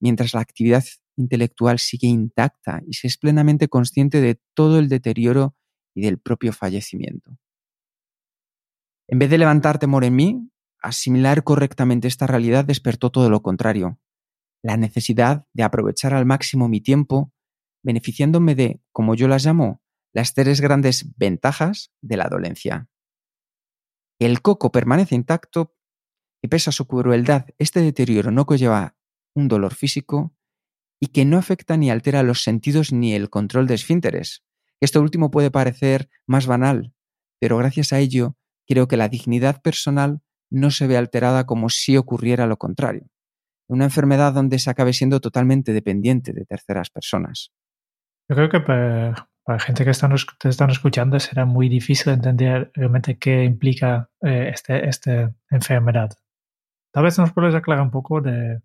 [0.01, 0.83] mientras la actividad
[1.15, 5.55] intelectual sigue intacta y se es plenamente consciente de todo el deterioro
[5.95, 7.37] y del propio fallecimiento.
[9.07, 13.97] En vez de levantar temor en mí, asimilar correctamente esta realidad despertó todo lo contrario,
[14.61, 17.31] la necesidad de aprovechar al máximo mi tiempo,
[17.81, 19.81] beneficiándome de, como yo las llamo,
[20.13, 22.87] las tres grandes ventajas de la dolencia.
[24.19, 25.75] El coco permanece intacto
[26.41, 28.95] y pese a su crueldad, este deterioro no conlleva
[29.35, 30.35] un dolor físico
[30.99, 34.43] y que no afecta ni altera los sentidos ni el control de esfínteres.
[34.81, 36.93] Esto último puede parecer más banal,
[37.39, 41.97] pero gracias a ello creo que la dignidad personal no se ve alterada como si
[41.97, 43.07] ocurriera lo contrario.
[43.71, 47.51] una enfermedad donde se acabe siendo totalmente dependiente de terceras personas.
[48.27, 48.61] Yo creo que
[49.49, 54.11] para, para gente que están, te están escuchando será muy difícil entender realmente qué implica
[54.21, 56.11] eh, este, esta enfermedad.
[56.91, 58.61] Tal vez nos puedes aclarar un poco de,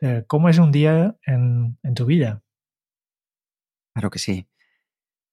[0.00, 2.44] de cómo es un día en, en tu vida.
[3.92, 4.46] Claro que sí.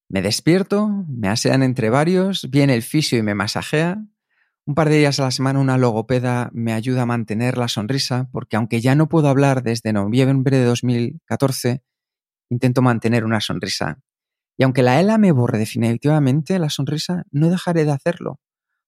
[0.09, 4.03] Me despierto, me asean entre varios, viene el fisio y me masajea.
[4.65, 8.29] Un par de días a la semana una logopeda me ayuda a mantener la sonrisa,
[8.31, 11.83] porque aunque ya no puedo hablar desde noviembre de 2014,
[12.49, 14.01] intento mantener una sonrisa.
[14.57, 18.39] Y aunque la ELA me borre definitivamente la sonrisa, no dejaré de hacerlo,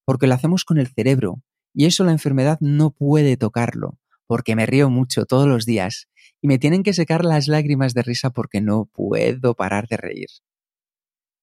[0.04, 4.66] porque lo hacemos con el cerebro, y eso la enfermedad no puede tocarlo, porque me
[4.66, 6.10] río mucho todos los días,
[6.42, 10.28] y me tienen que secar las lágrimas de risa porque no puedo parar de reír.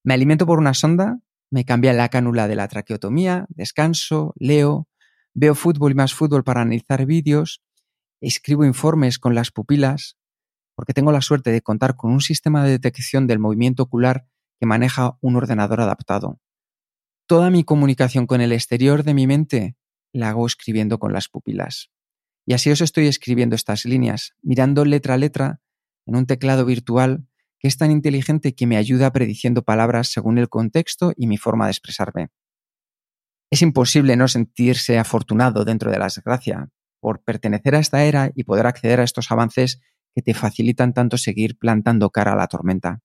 [0.03, 4.87] Me alimento por una sonda, me cambia la cánula de la traqueotomía, descanso, leo,
[5.33, 7.61] veo fútbol y más fútbol para analizar vídeos,
[8.21, 10.17] escribo informes con las pupilas,
[10.77, 14.27] porque tengo la suerte de contar con un sistema de detección del movimiento ocular
[14.59, 16.39] que maneja un ordenador adaptado.
[17.25, 19.75] Toda mi comunicación con el exterior de mi mente
[20.13, 21.89] la hago escribiendo con las pupilas.
[22.45, 25.61] Y así os estoy escribiendo estas líneas, mirando letra a letra
[26.05, 30.47] en un teclado virtual que es tan inteligente que me ayuda prediciendo palabras según el
[30.47, 32.29] contexto y mi forma de expresarme.
[33.49, 38.43] Es imposible no sentirse afortunado dentro de la desgracia por pertenecer a esta era y
[38.43, 39.81] poder acceder a estos avances
[40.17, 43.03] que te facilitan tanto seguir plantando cara a la tormenta.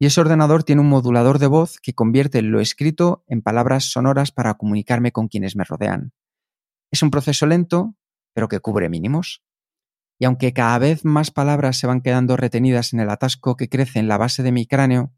[0.00, 4.32] Y ese ordenador tiene un modulador de voz que convierte lo escrito en palabras sonoras
[4.32, 6.12] para comunicarme con quienes me rodean.
[6.90, 7.94] Es un proceso lento,
[8.34, 9.44] pero que cubre mínimos.
[10.18, 14.00] Y aunque cada vez más palabras se van quedando retenidas en el atasco que crece
[14.00, 15.14] en la base de mi cráneo,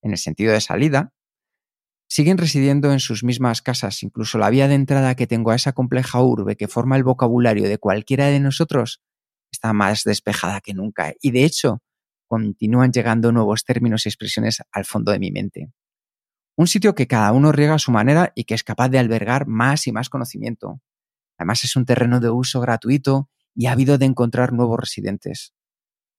[0.00, 1.12] en el sentido de salida,
[2.08, 4.02] siguen residiendo en sus mismas casas.
[4.02, 7.68] Incluso la vía de entrada que tengo a esa compleja urbe que forma el vocabulario
[7.68, 9.02] de cualquiera de nosotros
[9.50, 11.14] está más despejada que nunca.
[11.20, 11.82] Y de hecho,
[12.26, 15.72] continúan llegando nuevos términos y expresiones al fondo de mi mente.
[16.56, 19.46] Un sitio que cada uno riega a su manera y que es capaz de albergar
[19.46, 20.80] más y más conocimiento.
[21.38, 25.54] Además es un terreno de uso gratuito y ávido de encontrar nuevos residentes.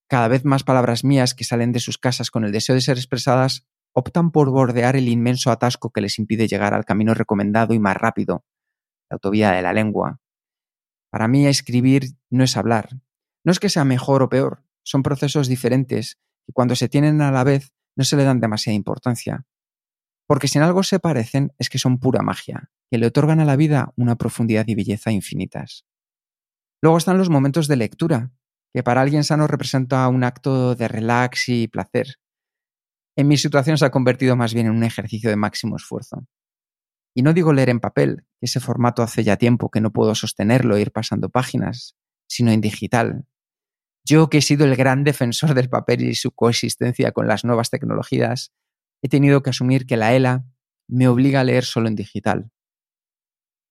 [0.07, 2.97] Cada vez más palabras mías que salen de sus casas con el deseo de ser
[2.97, 7.79] expresadas optan por bordear el inmenso atasco que les impide llegar al camino recomendado y
[7.79, 8.45] más rápido,
[9.09, 10.19] la autovía de la lengua.
[11.11, 12.89] Para mí escribir no es hablar.
[13.43, 17.31] No es que sea mejor o peor, son procesos diferentes y cuando se tienen a
[17.31, 19.45] la vez no se le dan demasiada importancia.
[20.27, 23.45] Porque si en algo se parecen es que son pura magia, que le otorgan a
[23.45, 25.85] la vida una profundidad y belleza infinitas.
[26.81, 28.31] Luego están los momentos de lectura,
[28.73, 32.15] que para alguien sano representa un acto de relax y placer.
[33.17, 36.25] En mi situación se ha convertido más bien en un ejercicio de máximo esfuerzo.
[37.15, 40.77] Y no digo leer en papel, ese formato hace ya tiempo que no puedo sostenerlo
[40.77, 41.97] e ir pasando páginas,
[42.29, 43.25] sino en digital.
[44.05, 47.69] Yo que he sido el gran defensor del papel y su coexistencia con las nuevas
[47.69, 48.53] tecnologías,
[49.01, 50.45] he tenido que asumir que la ELA
[50.87, 52.51] me obliga a leer solo en digital.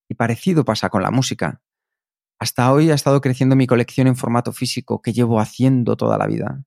[0.09, 1.63] Y parecido pasa con la música.
[2.39, 6.27] Hasta hoy ha estado creciendo mi colección en formato físico que llevo haciendo toda la
[6.27, 6.65] vida.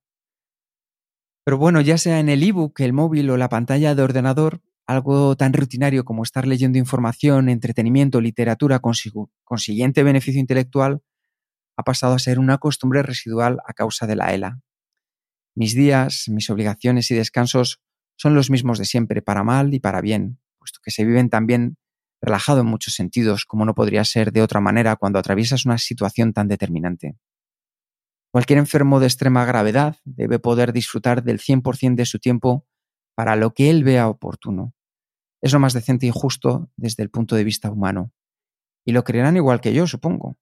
[1.44, 5.36] Pero bueno, ya sea en el ebook, el móvil o la pantalla de ordenador, algo
[5.36, 8.94] tan rutinario como estar leyendo información, entretenimiento, literatura con
[9.58, 11.02] siguiente beneficio intelectual,
[11.76, 14.60] ha pasado a ser una costumbre residual a causa de la ELA.
[15.54, 17.80] Mis días, mis obligaciones y descansos
[18.16, 21.76] son los mismos de siempre, para mal y para bien, puesto que se viven también
[22.20, 26.32] relajado en muchos sentidos, como no podría ser de otra manera cuando atraviesas una situación
[26.32, 27.16] tan determinante.
[28.30, 32.66] Cualquier enfermo de extrema gravedad debe poder disfrutar del 100% de su tiempo
[33.14, 34.72] para lo que él vea oportuno.
[35.42, 38.12] Es lo más decente y justo desde el punto de vista humano.
[38.86, 40.38] Y lo creerán igual que yo, supongo.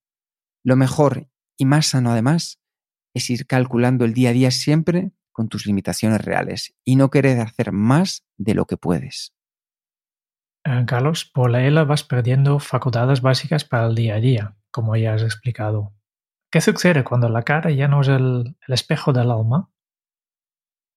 [0.62, 2.60] Lo mejor y más sano además
[3.14, 7.40] es ir calculando el día a día siempre con tus limitaciones reales y no querer
[7.40, 9.34] hacer más de lo que puedes.
[10.64, 14.96] Eh, Carlos, por la ELA vas perdiendo facultades básicas para el día a día, como
[14.96, 15.94] ya has explicado.
[16.50, 19.70] ¿Qué sucede cuando la cara ya no es el, el espejo del alma?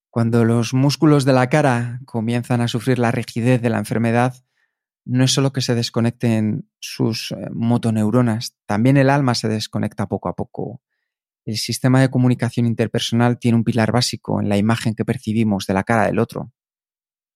[0.09, 4.35] Cuando los músculos de la cara comienzan a sufrir la rigidez de la enfermedad,
[5.05, 10.29] no es solo que se desconecten sus eh, motoneuronas, también el alma se desconecta poco
[10.29, 10.81] a poco.
[11.45, 15.73] El sistema de comunicación interpersonal tiene un pilar básico en la imagen que percibimos de
[15.73, 16.53] la cara del otro.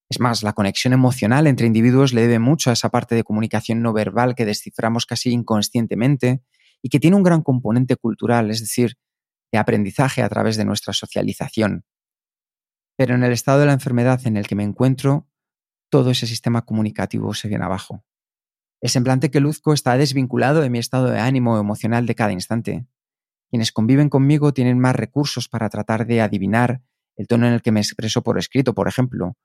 [0.10, 3.82] Es más, la conexión emocional entre individuos le debe mucho a esa parte de comunicación
[3.82, 6.42] no verbal que desciframos casi inconscientemente
[6.82, 8.96] y que tiene un gran componente cultural, es decir,
[9.52, 11.84] de aprendizaje a través de nuestra socialización.
[12.96, 15.28] Pero en el estado de la enfermedad en el que me encuentro,
[15.90, 18.04] todo ese sistema comunicativo se viene abajo.
[18.82, 22.86] El semblante que luzco está desvinculado de mi estado de ánimo emocional de cada instante.
[23.50, 26.82] Quienes conviven conmigo tienen más recursos para tratar de adivinar
[27.16, 29.36] el tono en el que me expreso por escrito, por ejemplo,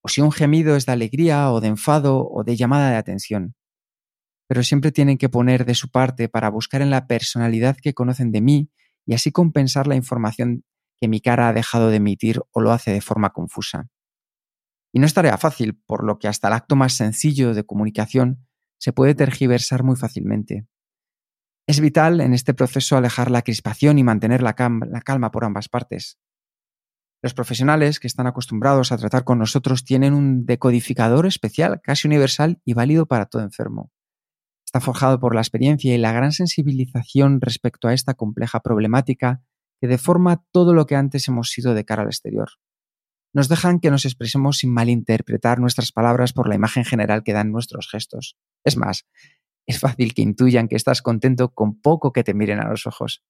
[0.00, 3.54] o si un gemido es de alegría o de enfado o de llamada de atención.
[4.48, 8.32] Pero siempre tienen que poner de su parte para buscar en la personalidad que conocen
[8.32, 8.70] de mí
[9.04, 10.64] y así compensar la información
[10.98, 13.88] que mi cara ha dejado de emitir o lo hace de forma confusa.
[14.92, 18.46] Y no es tarea fácil, por lo que hasta el acto más sencillo de comunicación
[18.78, 20.66] se puede tergiversar muy fácilmente.
[21.66, 26.18] Es vital en este proceso alejar la crispación y mantener la, calma por ambas partes.
[27.20, 32.62] Los profesionales que están acostumbrados a tratar con nosotros tienen un decodificador especial, casi universal
[32.64, 33.90] y válido para todo enfermo.
[34.64, 39.42] Está forjado por la experiencia y la gran sensibilización respecto a esta compleja problemática
[39.80, 42.48] que deforma todo lo que antes hemos sido de cara al exterior.
[43.38, 47.52] Nos dejan que nos expresemos sin malinterpretar nuestras palabras por la imagen general que dan
[47.52, 48.36] nuestros gestos.
[48.64, 49.06] Es más,
[49.64, 53.22] es fácil que intuyan que estás contento con poco que te miren a los ojos.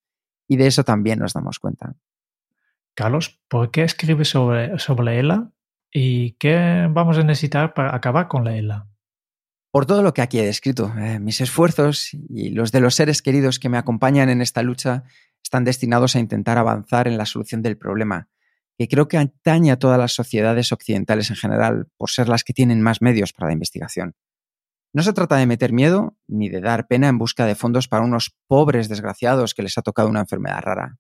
[0.49, 1.95] Y de eso también nos damos cuenta.
[2.95, 5.53] Carlos, ¿por qué escribes sobre, sobre la ELA?
[5.93, 8.89] ¿Y qué vamos a necesitar para acabar con la ELA?
[9.71, 13.21] Por todo lo que aquí he descrito, eh, mis esfuerzos y los de los seres
[13.21, 15.05] queridos que me acompañan en esta lucha
[15.43, 18.31] están destinados a intentar avanzar en la solución del problema,
[18.79, 22.53] que creo que atañe a todas las sociedades occidentales en general, por ser las que
[22.53, 24.15] tienen más medios para la investigación.
[24.95, 28.05] No se trata de meter miedo ni de dar pena en busca de fondos para
[28.05, 30.99] unos pobres desgraciados que les ha tocado una enfermedad rara.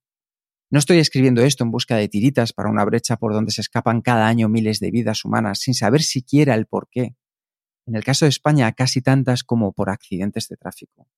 [0.70, 4.02] No estoy escribiendo esto en busca de tiritas para una brecha por donde se escapan
[4.02, 7.14] cada año miles de vidas humanas sin saber siquiera el por qué.
[7.86, 11.08] En el caso de España, casi tantas como por accidentes de tráfico.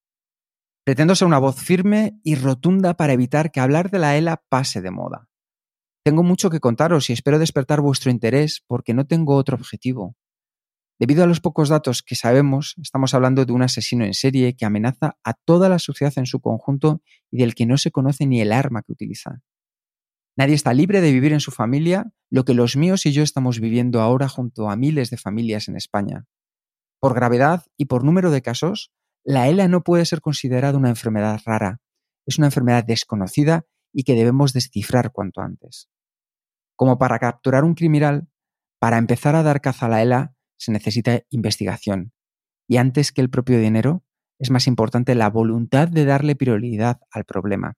[0.85, 4.81] Pretendo ser una voz firme y rotunda para evitar que hablar de la ELA pase
[4.81, 5.30] de moda.
[6.03, 10.17] Tengo mucho que contaros y espero despertar vuestro interés porque no tengo otro objetivo.
[10.99, 14.65] Debido a los pocos datos que sabemos, estamos hablando de un asesino en serie que
[14.65, 18.41] amenaza a toda la sociedad en su conjunto y del que no se conoce ni
[18.41, 19.41] el arma que utiliza.
[20.37, 23.61] Nadie está libre de vivir en su familia lo que los míos y yo estamos
[23.61, 26.27] viviendo ahora junto a miles de familias en España.
[26.99, 28.93] Por gravedad y por número de casos,
[29.25, 31.81] la ELA no puede ser considerada una enfermedad rara.
[32.27, 35.89] Es una enfermedad desconocida y que debemos descifrar cuanto antes.
[36.77, 38.29] Como para capturar un criminal,
[38.79, 42.13] para empezar a dar caza a la ELA, se necesita investigación.
[42.67, 44.05] Y antes que el propio dinero,
[44.39, 47.75] es más importante la voluntad de darle prioridad al problema.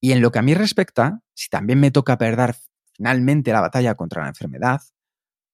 [0.00, 2.56] Y en lo que a mí respecta, si también me toca perder
[2.94, 4.80] finalmente la batalla contra la enfermedad,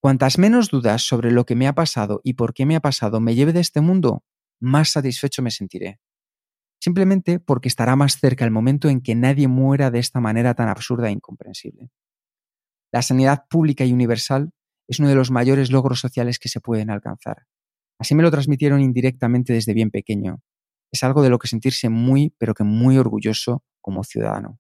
[0.01, 3.21] cuantas menos dudas sobre lo que me ha pasado y por qué me ha pasado
[3.21, 4.25] me lleve de este mundo,
[4.61, 6.01] más satisfecho me sentiré.
[6.83, 10.69] Simplemente porque estará más cerca el momento en que nadie muera de esta manera tan
[10.69, 11.91] absurda e incomprensible.
[12.93, 14.51] La sanidad pública y universal
[14.89, 17.47] es uno de los mayores logros sociales que se pueden alcanzar.
[18.01, 20.43] Así me lo transmitieron indirectamente desde bien pequeño.
[20.91, 24.59] Es algo de lo que sentirse muy, pero que muy orgulloso como ciudadano.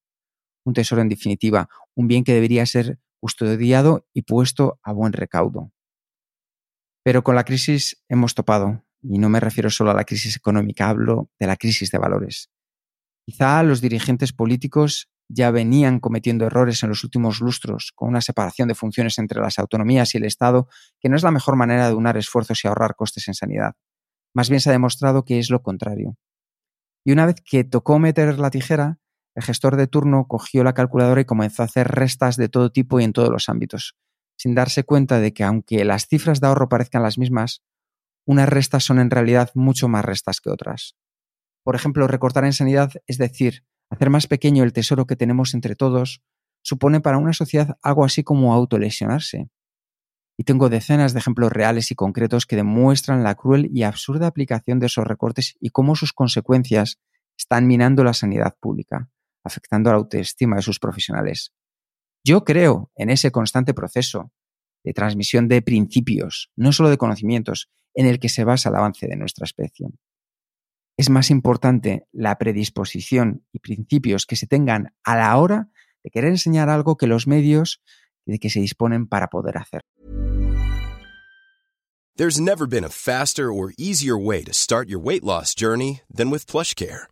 [0.65, 5.73] Un tesoro en definitiva, un bien que debería ser custodiado y puesto a buen recaudo.
[7.03, 10.89] Pero con la crisis hemos topado, y no me refiero solo a la crisis económica,
[10.89, 12.51] hablo de la crisis de valores.
[13.27, 18.69] Quizá los dirigentes políticos ya venían cometiendo errores en los últimos lustros, con una separación
[18.69, 20.69] de funciones entre las autonomías y el Estado,
[21.01, 23.73] que no es la mejor manera de unar esfuerzos y ahorrar costes en sanidad.
[24.35, 26.17] Más bien se ha demostrado que es lo contrario.
[27.05, 28.99] Y una vez que tocó meter la tijera,
[29.35, 33.01] el gestor de turno cogió la calculadora y comenzó a hacer restas de todo tipo
[33.01, 33.97] y en todos los ámbitos,
[34.37, 37.63] sin darse cuenta de que aunque las cifras de ahorro parezcan las mismas,
[38.27, 40.97] unas restas son en realidad mucho más restas que otras.
[41.65, 45.77] Por ejemplo, recortar en sanidad, es decir, Hacer más pequeño el tesoro que tenemos entre
[45.77, 46.23] todos
[46.63, 49.51] supone para una sociedad algo así como autolesionarse.
[50.39, 54.79] Y tengo decenas de ejemplos reales y concretos que demuestran la cruel y absurda aplicación
[54.79, 57.01] de esos recortes y cómo sus consecuencias
[57.37, 59.11] están minando la sanidad pública,
[59.45, 61.53] afectando la autoestima de sus profesionales.
[62.25, 64.33] Yo creo en ese constante proceso
[64.85, 69.07] de transmisión de principios, no solo de conocimientos, en el que se basa el avance
[69.07, 69.89] de nuestra especie
[70.97, 75.69] es más importante la predisposición y principios que se tengan a la hora
[76.05, 77.83] de querer enseñar algo que los medios
[78.27, 79.83] de que se disponen para poder hacer.
[82.15, 86.31] There's never been a faster or easier way to start your weight loss journey than
[86.31, 87.12] with PlushCare.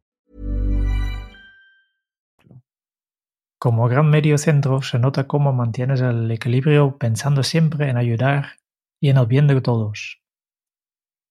[3.61, 8.53] Como gran medio centro se nota cómo mantienes el equilibrio pensando siempre en ayudar
[8.99, 10.19] y en el bien de todos.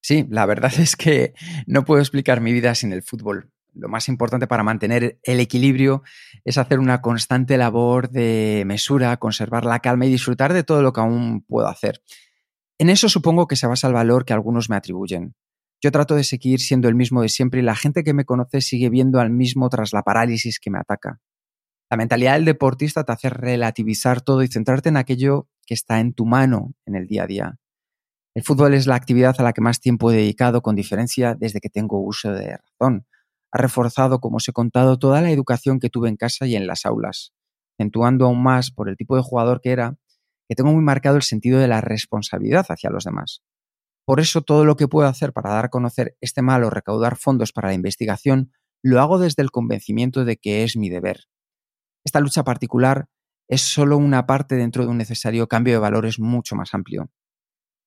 [0.00, 1.34] Sí, la verdad es que
[1.66, 3.50] no puedo explicar mi vida sin el fútbol.
[3.74, 6.04] Lo más importante para mantener el equilibrio
[6.44, 10.92] es hacer una constante labor de mesura, conservar la calma y disfrutar de todo lo
[10.92, 12.00] que aún puedo hacer.
[12.78, 15.34] En eso supongo que se basa el valor que algunos me atribuyen.
[15.82, 18.60] Yo trato de seguir siendo el mismo de siempre y la gente que me conoce
[18.60, 21.18] sigue viendo al mismo tras la parálisis que me ataca.
[21.90, 26.14] La mentalidad del deportista te hace relativizar todo y centrarte en aquello que está en
[26.14, 27.58] tu mano en el día a día.
[28.34, 31.60] El fútbol es la actividad a la que más tiempo he dedicado con diferencia desde
[31.60, 33.06] que tengo uso de razón
[33.52, 36.66] ha reforzado, como os he contado, toda la educación que tuve en casa y en
[36.66, 37.32] las aulas,
[37.78, 39.96] acentuando aún más por el tipo de jugador que era,
[40.48, 43.42] que tengo muy marcado el sentido de la responsabilidad hacia los demás.
[44.04, 47.16] Por eso todo lo que puedo hacer para dar a conocer este mal o recaudar
[47.16, 51.24] fondos para la investigación, lo hago desde el convencimiento de que es mi deber.
[52.04, 53.08] Esta lucha particular
[53.48, 57.10] es solo una parte dentro de un necesario cambio de valores mucho más amplio.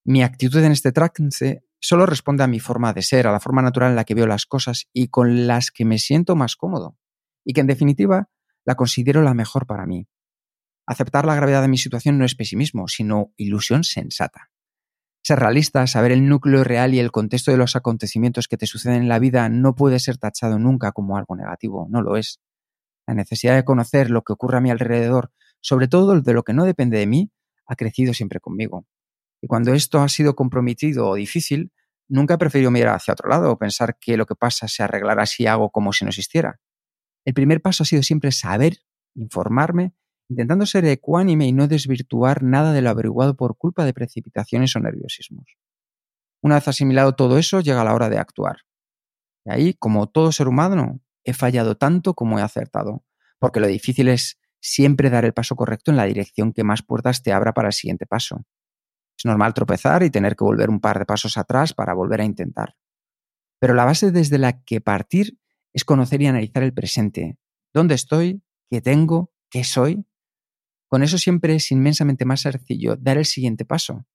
[0.05, 3.61] Mi actitud en este trance solo responde a mi forma de ser, a la forma
[3.61, 6.97] natural en la que veo las cosas y con las que me siento más cómodo,
[7.45, 8.29] y que en definitiva
[8.65, 10.07] la considero la mejor para mí.
[10.85, 14.51] Aceptar la gravedad de mi situación no es pesimismo, sino ilusión sensata.
[15.23, 19.03] Ser realista, saber el núcleo real y el contexto de los acontecimientos que te suceden
[19.03, 22.41] en la vida no puede ser tachado nunca como algo negativo, no lo es.
[23.07, 25.31] La necesidad de conocer lo que ocurre a mi alrededor,
[25.61, 27.31] sobre todo de lo que no depende de mí,
[27.65, 28.85] ha crecido siempre conmigo.
[29.41, 31.71] Y cuando esto ha sido comprometido o difícil,
[32.07, 35.25] nunca he preferido mirar hacia otro lado o pensar que lo que pasa se arreglará
[35.25, 36.59] si hago como si no existiera.
[37.25, 38.77] El primer paso ha sido siempre saber,
[39.15, 39.93] informarme,
[40.29, 44.79] intentando ser ecuánime y no desvirtuar nada de lo averiguado por culpa de precipitaciones o
[44.79, 45.45] nerviosismos.
[46.41, 48.57] Una vez asimilado todo eso, llega la hora de actuar.
[49.45, 53.03] Y ahí, como todo ser humano, he fallado tanto como he acertado,
[53.39, 57.21] porque lo difícil es siempre dar el paso correcto en la dirección que más puertas
[57.21, 58.45] te abra para el siguiente paso.
[59.17, 62.25] Es normal tropezar y tener que volver un par de pasos atrás para volver a
[62.25, 62.75] intentar.
[63.59, 65.37] Pero la base desde la que partir
[65.73, 67.37] es conocer y analizar el presente.
[67.73, 68.43] ¿Dónde estoy?
[68.69, 69.33] ¿Qué tengo?
[69.49, 70.05] ¿Qué soy?
[70.87, 74.05] Con eso siempre es inmensamente más sencillo dar el siguiente paso,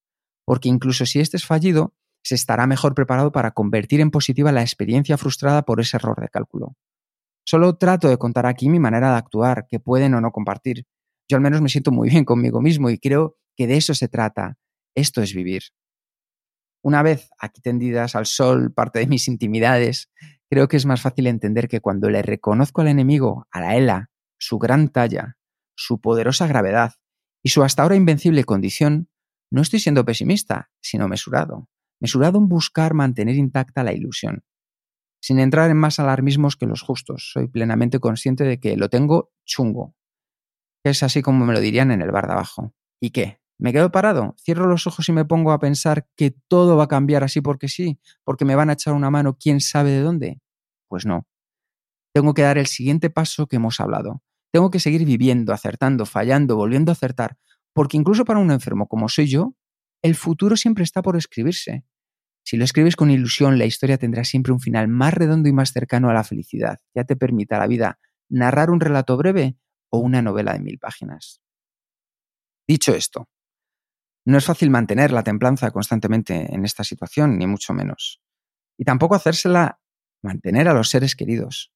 [0.44, 4.62] porque incluso si este es fallido, se estará mejor preparado para convertir en positiva la
[4.62, 6.76] experiencia frustrada por ese error de cálculo.
[7.51, 10.84] Solo trato de contar aquí mi manera de actuar, que pueden o no compartir.
[11.30, 14.07] Yo al menos me siento muy bien conmigo mismo y creo que de eso se
[14.07, 14.59] trata,
[14.94, 15.62] esto es vivir.
[16.82, 20.11] Una vez aquí tendidas al sol parte de mis intimidades,
[20.51, 24.11] creo que es más fácil entender que cuando le reconozco al enemigo, a la ELA,
[24.38, 25.38] su gran talla,
[25.74, 26.96] su poderosa gravedad
[27.42, 29.09] y su hasta ahora invencible condición,
[29.51, 31.70] no estoy siendo pesimista, sino mesurado.
[31.99, 34.42] Mesurado en buscar mantener intacta la ilusión.
[35.21, 39.33] Sin entrar en más alarmismos que los justos, soy plenamente consciente de que lo tengo
[39.45, 39.95] chungo.
[40.85, 42.75] Es así como me lo dirían en el bar de abajo.
[43.01, 43.41] ¿Y qué?
[43.59, 44.37] ¿Me quedo parado?
[44.39, 47.69] ¿Cierro los ojos y me pongo a pensar que todo va a cambiar así porque
[47.69, 47.99] sí?
[48.23, 50.41] ¿Porque me van a echar una mano quién sabe de dónde?
[50.87, 51.27] Pues no.
[52.14, 54.23] Tengo que dar el siguiente paso que hemos hablado.
[54.53, 57.37] Tengo que seguir viviendo, acertando, fallando, volviendo a acertar,
[57.75, 59.55] porque incluso para un enfermo como soy yo,
[60.03, 61.85] el futuro siempre está por escribirse.
[62.49, 65.70] Si lo escribes con ilusión, la historia tendrá siempre un final más redondo y más
[65.70, 66.78] cercano a la felicidad.
[66.94, 67.99] Ya te permita la vida
[68.30, 69.59] narrar un relato breve
[69.90, 71.42] o una novela de mil páginas.
[72.66, 73.28] Dicho esto,
[74.24, 78.22] no es fácil mantener la templanza constantemente en esta situación, ni mucho menos.
[78.78, 79.78] Y tampoco hacérsela
[80.22, 81.70] mantener a los seres queridos.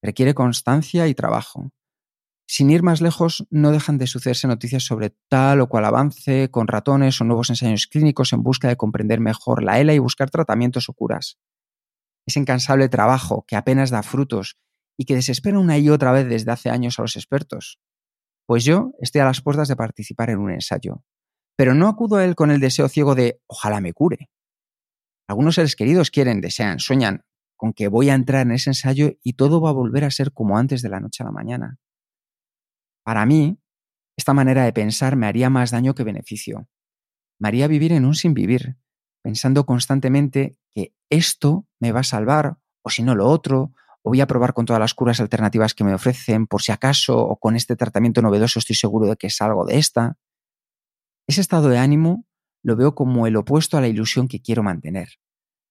[0.00, 1.70] Requiere constancia y trabajo.
[2.46, 6.68] Sin ir más lejos, no dejan de sucederse noticias sobre tal o cual avance con
[6.68, 10.88] ratones o nuevos ensayos clínicos en busca de comprender mejor la ELA y buscar tratamientos
[10.88, 11.38] o curas.
[12.26, 14.58] Es incansable trabajo que apenas da frutos
[14.96, 17.80] y que desespera una y otra vez desde hace años a los expertos.
[18.46, 21.02] Pues yo estoy a las puertas de participar en un ensayo,
[21.56, 24.30] pero no acudo a él con el deseo ciego de ojalá me cure.
[25.28, 27.24] Algunos seres queridos quieren, desean, sueñan
[27.56, 30.32] con que voy a entrar en ese ensayo y todo va a volver a ser
[30.32, 31.78] como antes de la noche a la mañana.
[33.04, 33.58] Para mí,
[34.16, 36.68] esta manera de pensar me haría más daño que beneficio.
[37.38, 38.76] Me haría vivir en un sin vivir,
[39.22, 44.20] pensando constantemente que esto me va a salvar, o si no lo otro, o voy
[44.20, 47.56] a probar con todas las curas alternativas que me ofrecen, por si acaso, o con
[47.56, 50.16] este tratamiento novedoso estoy seguro de que salgo de esta.
[51.26, 52.26] Ese estado de ánimo
[52.62, 55.08] lo veo como el opuesto a la ilusión que quiero mantener.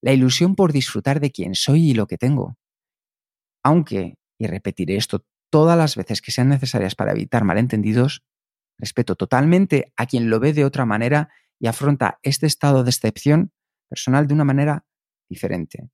[0.01, 2.57] La ilusión por disfrutar de quién soy y lo que tengo.
[3.63, 8.23] Aunque, y repetiré esto todas las veces que sean necesarias para evitar malentendidos,
[8.79, 11.29] respeto totalmente a quien lo ve de otra manera
[11.59, 13.53] y afronta este estado de excepción
[13.87, 14.87] personal de una manera
[15.29, 15.91] diferente.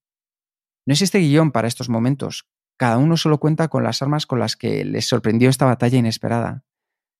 [0.85, 2.47] No existe guion para estos momentos.
[2.77, 6.63] Cada uno solo cuenta con las armas con las que les sorprendió esta batalla inesperada.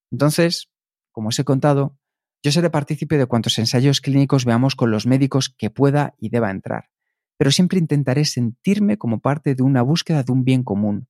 [0.09, 0.71] Entonces,
[1.11, 1.99] como os he contado,
[2.41, 6.51] yo seré partícipe de cuantos ensayos clínicos veamos con los médicos que pueda y deba
[6.51, 6.89] entrar,
[7.37, 11.09] pero siempre intentaré sentirme como parte de una búsqueda de un bien común,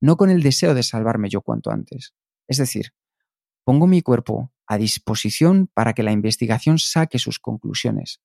[0.00, 2.14] no con el deseo de salvarme yo cuanto antes.
[2.48, 2.92] Es decir,
[3.64, 8.20] pongo mi cuerpo a disposición para que la investigación saque sus conclusiones.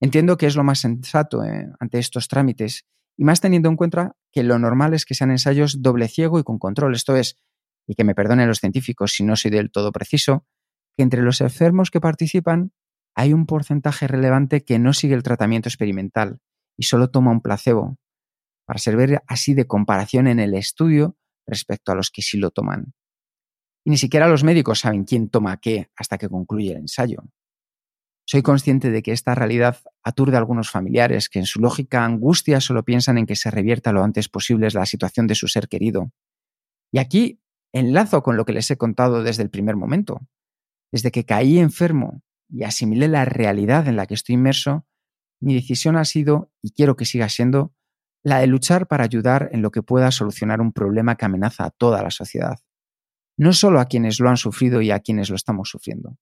[0.00, 2.86] Entiendo que es lo más sensato eh, ante estos trámites,
[3.16, 6.42] y más teniendo en cuenta que lo normal es que sean ensayos doble ciego y
[6.42, 7.36] con control, esto es,
[7.86, 10.46] y que me perdonen los científicos si no soy del todo preciso,
[10.96, 12.72] que entre los enfermos que participan
[13.14, 16.40] hay un porcentaje relevante que no sigue el tratamiento experimental
[16.78, 17.98] y solo toma un placebo,
[18.70, 22.94] para servir así de comparación en el estudio respecto a los que sí lo toman.
[23.84, 27.24] Y ni siquiera los médicos saben quién toma qué hasta que concluye el ensayo.
[28.28, 32.60] Soy consciente de que esta realidad aturde a algunos familiares que en su lógica angustia
[32.60, 36.12] solo piensan en que se revierta lo antes posible la situación de su ser querido.
[36.92, 37.40] Y aquí
[37.72, 40.20] enlazo con lo que les he contado desde el primer momento.
[40.92, 44.86] Desde que caí enfermo y asimilé la realidad en la que estoy inmerso,
[45.40, 47.74] mi decisión ha sido, y quiero que siga siendo,
[48.22, 51.70] la de luchar para ayudar en lo que pueda solucionar un problema que amenaza a
[51.70, 52.58] toda la sociedad.
[53.36, 56.18] No solo a quienes lo han sufrido y a quienes lo estamos sufriendo.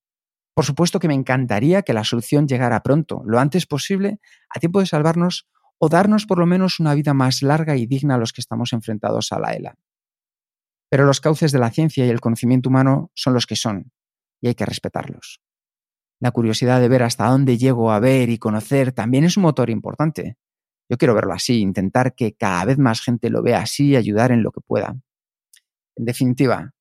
[0.55, 4.81] Por supuesto que me encantaría que la solución llegara pronto, lo antes posible, a tiempo
[4.81, 8.33] de salvarnos o darnos por lo menos una vida más larga y digna a los
[8.33, 9.77] que estamos enfrentados a la ELA.
[10.91, 13.93] Pero los cauces de la ciencia y el conocimiento humano son los que son,
[14.41, 15.41] y hay que respetarlos.
[16.21, 19.71] La curiosidad de ver hasta dónde llego a ver y conocer también es un motor
[19.71, 20.37] importante.
[20.89, 24.33] Yo quiero verlo así, intentar que cada vez más gente lo vea así y ayudar
[24.33, 24.97] en lo que pueda.
[25.97, 26.75] En definitiva,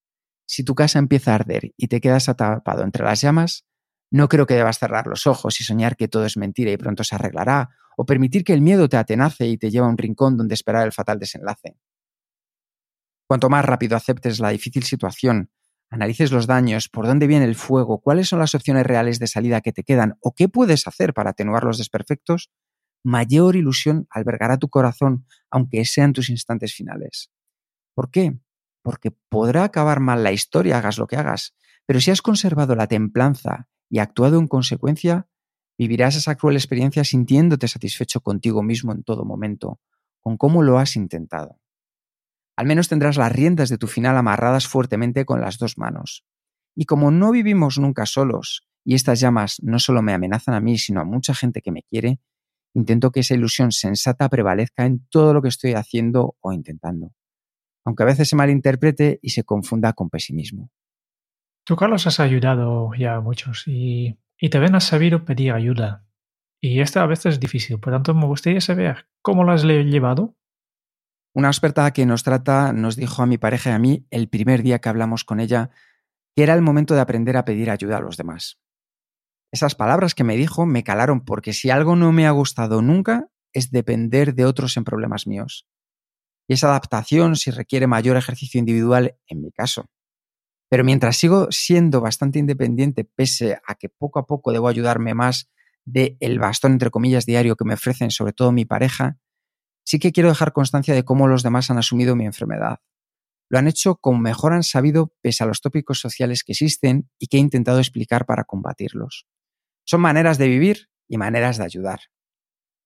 [0.45, 3.65] si tu casa empieza a arder y te quedas atrapado entre las llamas,
[4.09, 7.03] no creo que debas cerrar los ojos y soñar que todo es mentira y pronto
[7.03, 10.37] se arreglará, o permitir que el miedo te atenace y te lleve a un rincón
[10.37, 11.75] donde esperar el fatal desenlace.
[13.27, 15.51] Cuanto más rápido aceptes la difícil situación,
[15.89, 19.61] analices los daños, por dónde viene el fuego, cuáles son las opciones reales de salida
[19.61, 22.51] que te quedan o qué puedes hacer para atenuar los desperfectos,
[23.07, 27.31] mayor ilusión albergará tu corazón, aunque sean tus instantes finales.
[27.95, 28.37] ¿Por qué?
[28.83, 31.55] Porque podrá acabar mal la historia, hagas lo que hagas,
[31.85, 35.29] pero si has conservado la templanza y actuado en consecuencia,
[35.77, 39.79] vivirás esa cruel experiencia sintiéndote satisfecho contigo mismo en todo momento,
[40.19, 41.61] con cómo lo has intentado.
[42.57, 46.25] Al menos tendrás las riendas de tu final amarradas fuertemente con las dos manos.
[46.75, 50.77] Y como no vivimos nunca solos, y estas llamas no solo me amenazan a mí,
[50.77, 52.19] sino a mucha gente que me quiere,
[52.77, 57.11] intento que esa ilusión sensata prevalezca en todo lo que estoy haciendo o intentando,
[57.83, 60.69] aunque a veces se malinterprete y se confunda con pesimismo.
[61.65, 66.05] Tú, Carlos, has ayudado ya a muchos y, y también has sabido pedir ayuda.
[66.61, 70.35] Y esto a veces es difícil, por tanto me gustaría saber cómo lo has llevado.
[71.33, 74.63] Una experta que nos trata nos dijo a mi pareja y a mí el primer
[74.63, 75.69] día que hablamos con ella
[76.35, 78.59] que era el momento de aprender a pedir ayuda a los demás.
[79.51, 83.29] Esas palabras que me dijo me calaron porque si algo no me ha gustado nunca
[83.53, 85.67] es depender de otros en problemas míos.
[86.47, 89.89] Y esa adaptación si requiere mayor ejercicio individual en mi caso.
[90.69, 95.49] Pero mientras sigo siendo bastante independiente, pese a que poco a poco debo ayudarme más
[95.85, 99.17] de el bastón entre comillas diario que me ofrecen sobre todo mi pareja,
[99.85, 102.79] sí que quiero dejar constancia de cómo los demás han asumido mi enfermedad.
[103.49, 107.27] Lo han hecho como mejor han sabido pese a los tópicos sociales que existen y
[107.27, 109.25] que he intentado explicar para combatirlos.
[109.89, 112.01] Son maneras de vivir y maneras de ayudar.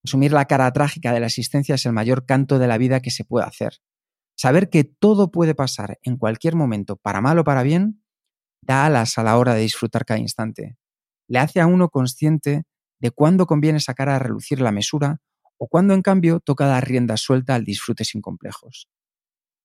[0.05, 3.09] Asumir la cara trágica de la existencia es el mayor canto de la vida que
[3.09, 3.79] se puede hacer.
[4.37, 8.03] Saber que todo puede pasar en cualquier momento, para mal o para bien,
[8.61, 10.77] da alas a la hora de disfrutar cada instante.
[11.27, 12.63] Le hace a uno consciente
[12.99, 15.21] de cuándo conviene sacar a relucir la mesura
[15.57, 18.89] o cuándo en cambio toca dar rienda suelta al disfrute sin complejos.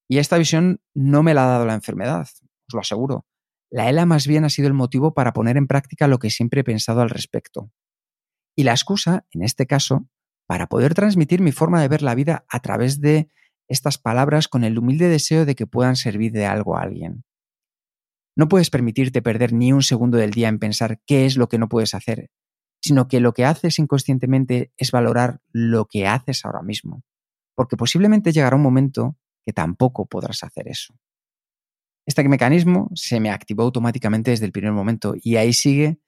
[0.09, 2.27] Y esta visión no me la ha dado la enfermedad,
[2.67, 3.25] os lo aseguro.
[3.69, 6.61] La ELA más bien ha sido el motivo para poner en práctica lo que siempre
[6.61, 7.71] he pensado al respecto.
[8.55, 10.07] Y la excusa, en este caso,
[10.47, 13.29] para poder transmitir mi forma de ver la vida a través de
[13.67, 17.25] estas palabras con el humilde deseo de que puedan servir de algo a alguien.
[18.37, 21.57] No puedes permitirte perder ni un segundo del día en pensar qué es lo que
[21.57, 22.29] no puedes hacer,
[22.81, 27.03] sino que lo que haces inconscientemente es valorar lo que haces ahora mismo.
[27.55, 30.93] porque posiblemente llegará un momento que tampoco podrás hacer eso.
[32.07, 35.99] Este mecanismo se me activó automáticamente desde el primer momento y ahí sigue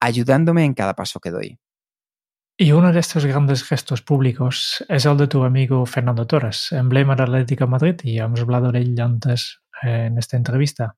[0.00, 1.58] ayudándome en cada paso que doy.
[2.58, 7.16] Y uno de estos grandes gestos públicos es el de tu amigo Fernando Torres, emblema
[7.16, 10.96] del Atlético Madrid, y hemos hablado de él antes eh, en esta entrevista.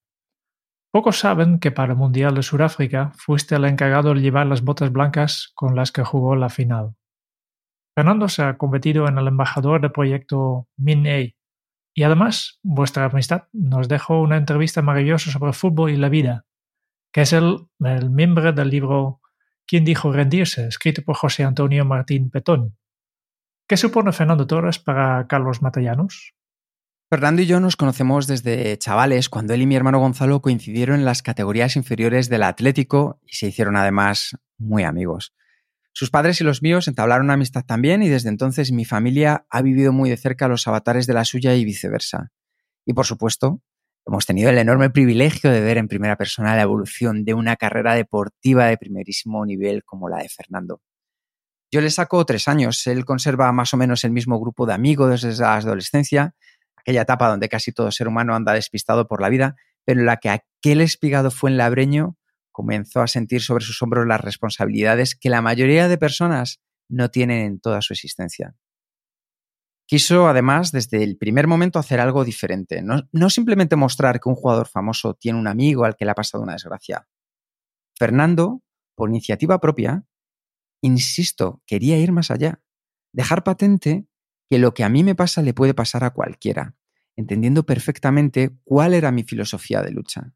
[0.91, 4.91] Pocos saben que para el Mundial de Sudáfrica fuiste el encargado de llevar las botas
[4.91, 6.95] blancas con las que jugó la final.
[7.97, 11.38] Fernando se ha convertido en el embajador del proyecto MIN-A
[11.99, 16.47] y además vuestra amistad nos dejó una entrevista maravillosa sobre el fútbol y la vida,
[17.13, 19.21] que es el, el miembro del libro
[19.67, 22.79] ¿Quién dijo rendirse?, escrito por José Antonio Martín Petón.
[23.69, 26.35] ¿Qué supone Fernando Torres para Carlos Matallanos?
[27.11, 31.05] Fernando y yo nos conocemos desde chavales, cuando él y mi hermano Gonzalo coincidieron en
[31.05, 35.35] las categorías inferiores del Atlético y se hicieron además muy amigos.
[35.99, 39.93] Sus padres y los míos entablaron amistad también y desde entonces mi familia ha vivido
[39.93, 42.31] muy de cerca los avatares de la suya y viceversa.
[42.87, 43.63] Y por supuesto,
[44.07, 47.95] Hemos tenido el enorme privilegio de ver en primera persona la evolución de una carrera
[47.95, 50.81] deportiva de primerísimo nivel como la de Fernando.
[51.73, 55.21] Yo le saco tres años, él conserva más o menos el mismo grupo de amigos
[55.21, 56.37] desde la adolescencia,
[56.77, 60.19] aquella etapa donde casi todo ser humano anda despistado por la vida, pero en la
[60.19, 62.17] que aquel espigado fue en labreño
[62.59, 67.47] comenzó a sentir sobre sus hombros las responsabilidades que la mayoría de personas no tienen
[67.47, 68.57] en toda su existencia.
[69.87, 74.67] Quiso, además, desde el primer momento hacer algo diferente, no, simplemente mostrar que un jugador
[74.67, 77.07] famoso tiene un amigo al que le ha pasado una desgracia.
[77.97, 78.61] Fernando,
[78.97, 80.05] por iniciativa propia,
[80.83, 82.61] insisto, quería ir más allá,
[83.13, 84.09] dejar patente
[84.51, 86.75] que lo que a mí me pasa le puede pasar a cualquiera,
[87.15, 90.35] entendiendo perfectamente cuál era mi filosofía de lucha.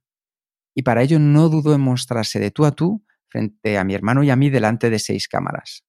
[0.75, 4.23] Y para ello no dudó en mostrarse de tú a tú frente a mi hermano
[4.23, 5.85] y a mí delante de seis cámaras.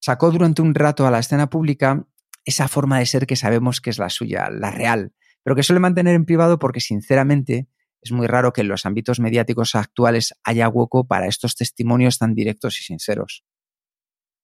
[0.00, 2.06] Sacó durante un rato a la escena pública
[2.44, 5.12] esa forma de ser que sabemos que es la suya, la real,
[5.42, 7.68] pero que suele mantener en privado porque sinceramente
[8.00, 12.34] es muy raro que en los ámbitos mediáticos actuales haya hueco para estos testimonios tan
[12.34, 13.44] directos y sinceros.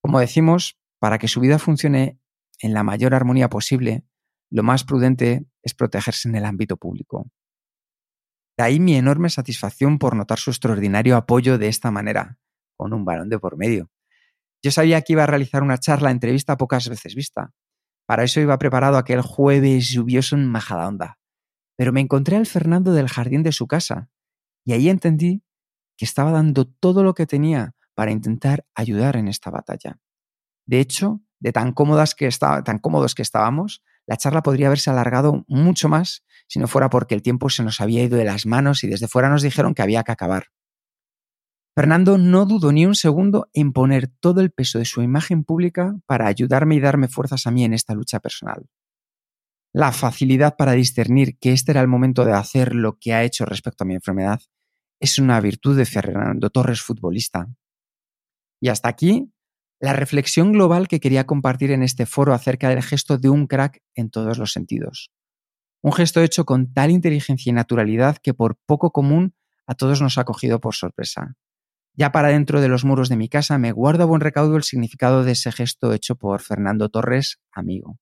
[0.03, 2.18] Como decimos, para que su vida funcione
[2.59, 4.05] en la mayor armonía posible,
[4.51, 7.30] lo más prudente es protegerse en el ámbito público.
[8.57, 12.38] De ahí mi enorme satisfacción por notar su extraordinario apoyo de esta manera,
[12.76, 13.90] con un varón de por medio.
[14.62, 17.52] Yo sabía que iba a realizar una charla, entrevista pocas veces vista,
[18.07, 21.18] para eso iba preparado aquel jueves lluvioso en Majadahonda.
[21.76, 24.11] Pero me encontré al Fernando del jardín de su casa
[24.64, 25.42] y ahí entendí
[25.96, 29.98] que estaba dando todo lo que tenía para intentar ayudar en esta batalla.
[30.66, 35.44] De hecho, de tan, cómodas que tan cómodos que estábamos, la charla podría haberse alargado
[35.46, 38.84] mucho más si no fuera porque el tiempo se nos había ido de las manos
[38.84, 40.47] y desde fuera nos dijeron que había que acabar.
[41.76, 45.97] Fernando no dudó ni un segundo en poner todo el peso de su imagen pública
[46.07, 48.68] para ayudarme y darme fuerzas a mí en esta lucha personal.
[49.72, 53.45] La facilidad para discernir que este era el momento de hacer lo que ha hecho
[53.45, 54.40] respecto a mi enfermedad
[55.01, 57.49] es una virtud de Fernando Torres futbolista.
[58.61, 59.32] Y hasta aquí
[59.80, 63.82] la reflexión global que quería compartir en este foro acerca del gesto de un crack
[63.97, 65.11] en todos los sentidos.
[65.85, 69.35] Un gesto hecho con tal inteligencia y naturalidad que por poco común
[69.66, 71.37] a todos nos ha cogido por sorpresa.
[71.93, 74.62] Ya para dentro de los muros de mi casa me guardo a buen recaudo el
[74.62, 77.99] significado de ese gesto hecho por Fernando Torres, amigo.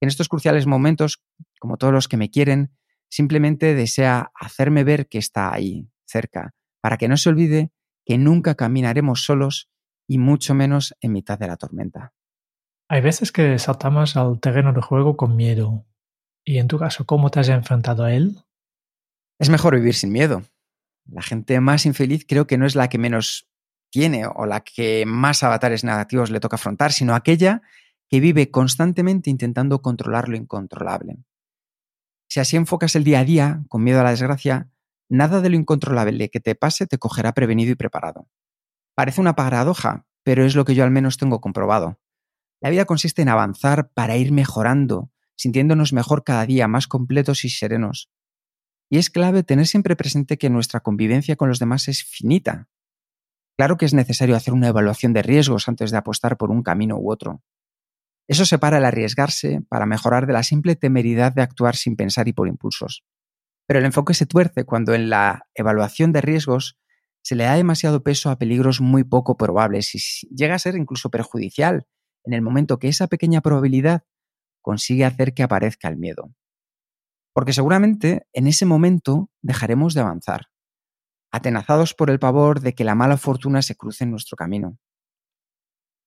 [0.00, 1.22] En estos cruciales momentos,
[1.60, 2.76] como todos los que me quieren,
[3.08, 7.70] simplemente desea hacerme ver que está ahí, cerca, para que no se olvide
[8.04, 9.70] que nunca caminaremos solos
[10.08, 12.14] y mucho menos en mitad de la tormenta.
[12.88, 15.86] Hay veces que saltamos al terreno de juego con miedo.
[16.44, 18.38] ¿Y en tu caso, cómo te has enfrentado a él?
[19.38, 20.42] Es mejor vivir sin miedo.
[21.06, 23.48] La gente más infeliz creo que no es la que menos
[23.90, 27.62] tiene o la que más avatares negativos le toca afrontar, sino aquella
[28.08, 31.18] que vive constantemente intentando controlar lo incontrolable.
[32.28, 34.70] Si así enfocas el día a día, con miedo a la desgracia,
[35.08, 38.28] nada de lo incontrolable que te pase te cogerá prevenido y preparado.
[38.94, 42.00] Parece una paradoja, pero es lo que yo al menos tengo comprobado.
[42.60, 45.11] La vida consiste en avanzar para ir mejorando,
[45.42, 48.08] sintiéndonos mejor cada día, más completos y serenos,
[48.88, 52.68] y es clave tener siempre presente que nuestra convivencia con los demás es finita.
[53.56, 56.96] Claro que es necesario hacer una evaluación de riesgos antes de apostar por un camino
[56.96, 57.42] u otro.
[58.28, 62.32] Eso separa el arriesgarse para mejorar de la simple temeridad de actuar sin pensar y
[62.32, 63.02] por impulsos.
[63.66, 66.78] Pero el enfoque se tuerce cuando en la evaluación de riesgos
[67.22, 71.10] se le da demasiado peso a peligros muy poco probables y llega a ser incluso
[71.10, 71.86] perjudicial
[72.24, 74.04] en el momento que esa pequeña probabilidad
[74.62, 76.32] consigue hacer que aparezca el miedo
[77.32, 80.48] porque seguramente en ese momento dejaremos de avanzar,
[81.30, 84.78] atenazados por el pavor de que la mala fortuna se cruce en nuestro camino.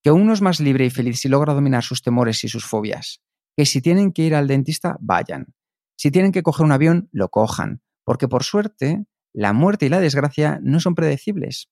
[0.04, 3.22] Que uno es más libre y feliz si logra dominar sus temores y sus fobias,
[3.58, 5.48] que si tienen que ir al dentista, vayan.
[5.98, 10.00] Si tienen que coger un avión, lo cojan, porque por suerte la muerte y la
[10.00, 11.70] desgracia no son predecibles.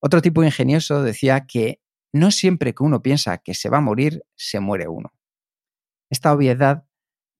[0.00, 1.80] Otro tipo ingenioso decía que
[2.12, 5.13] no siempre que uno piensa que se va a morir, se muere uno.
[6.10, 6.84] Esta obviedad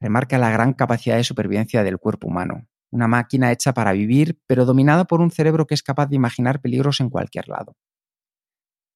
[0.01, 4.65] remarca la gran capacidad de supervivencia del cuerpo humano, una máquina hecha para vivir, pero
[4.65, 7.77] dominada por un cerebro que es capaz de imaginar peligros en cualquier lado.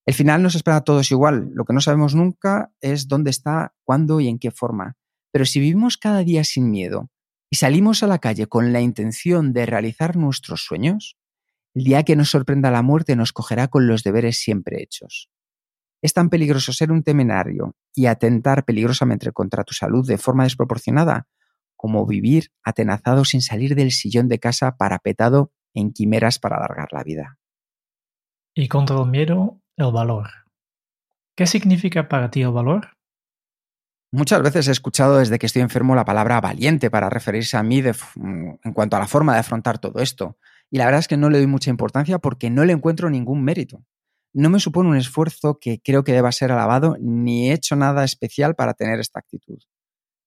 [0.07, 3.75] El final nos espera a todos igual, lo que no sabemos nunca es dónde está,
[3.85, 4.97] cuándo y en qué forma.
[5.33, 7.11] Pero si vivimos cada día sin miedo
[7.51, 11.19] y salimos a la calle con la intención de realizar nuestros sueños,
[11.75, 15.31] el día que nos sorprenda la muerte nos cogerá con los deberes siempre hechos.
[16.01, 21.27] Es tan peligroso ser un temenario y atentar peligrosamente contra tu salud de forma desproporcionada
[21.75, 27.03] como vivir atenazado sin salir del sillón de casa parapetado en quimeras para alargar la
[27.03, 27.39] vida.
[28.55, 30.29] Y contra el miedo, el valor.
[31.37, 32.97] ¿Qué significa para ti el valor?
[34.13, 37.83] Muchas veces he escuchado desde que estoy enfermo la palabra valiente para referirse a mí
[37.83, 40.39] en cuanto a la forma de afrontar todo esto.
[40.71, 43.43] Y la verdad es que no le doy mucha importancia porque no le encuentro ningún
[43.43, 43.85] mérito.
[44.35, 48.05] No me supone un esfuerzo que creo que deba ser alabado ni he hecho nada
[48.05, 49.59] especial para tener esta actitud.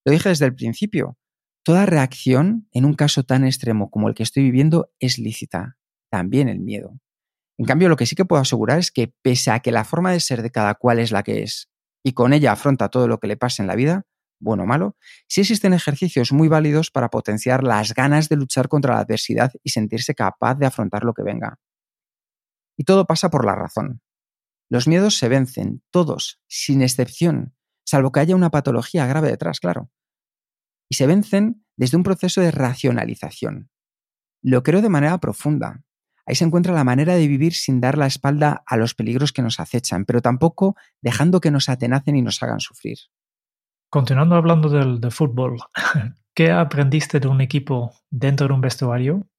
[0.05, 1.17] Lo dije desde el principio.
[1.63, 5.77] Toda reacción en un caso tan extremo como el que estoy viviendo es lícita,
[6.09, 6.99] también el miedo.
[7.59, 10.11] En cambio, lo que sí que puedo asegurar es que pese a que la forma
[10.11, 11.69] de ser de cada cual es la que es,
[12.03, 14.07] y con ella afronta todo lo que le pasa en la vida,
[14.39, 14.97] bueno o malo,
[15.27, 19.69] sí existen ejercicios muy válidos para potenciar las ganas de luchar contra la adversidad y
[19.69, 21.59] sentirse capaz de afrontar lo que venga.
[22.81, 24.01] Y todo pasa por la razón.
[24.67, 27.53] Los miedos se vencen, todos, sin excepción,
[27.85, 29.91] salvo que haya una patología grave detrás, claro
[30.91, 33.69] y se vencen desde un proceso de racionalización.
[34.43, 35.85] Lo creo de manera profunda.
[36.25, 39.41] Ahí se encuentra la manera de vivir sin dar la espalda a los peligros que
[39.41, 42.97] nos acechan, pero tampoco dejando que nos atenacen y nos hagan sufrir.
[43.89, 45.59] Continuando hablando del de fútbol,
[46.35, 49.29] ¿qué aprendiste de un equipo dentro de un vestuario?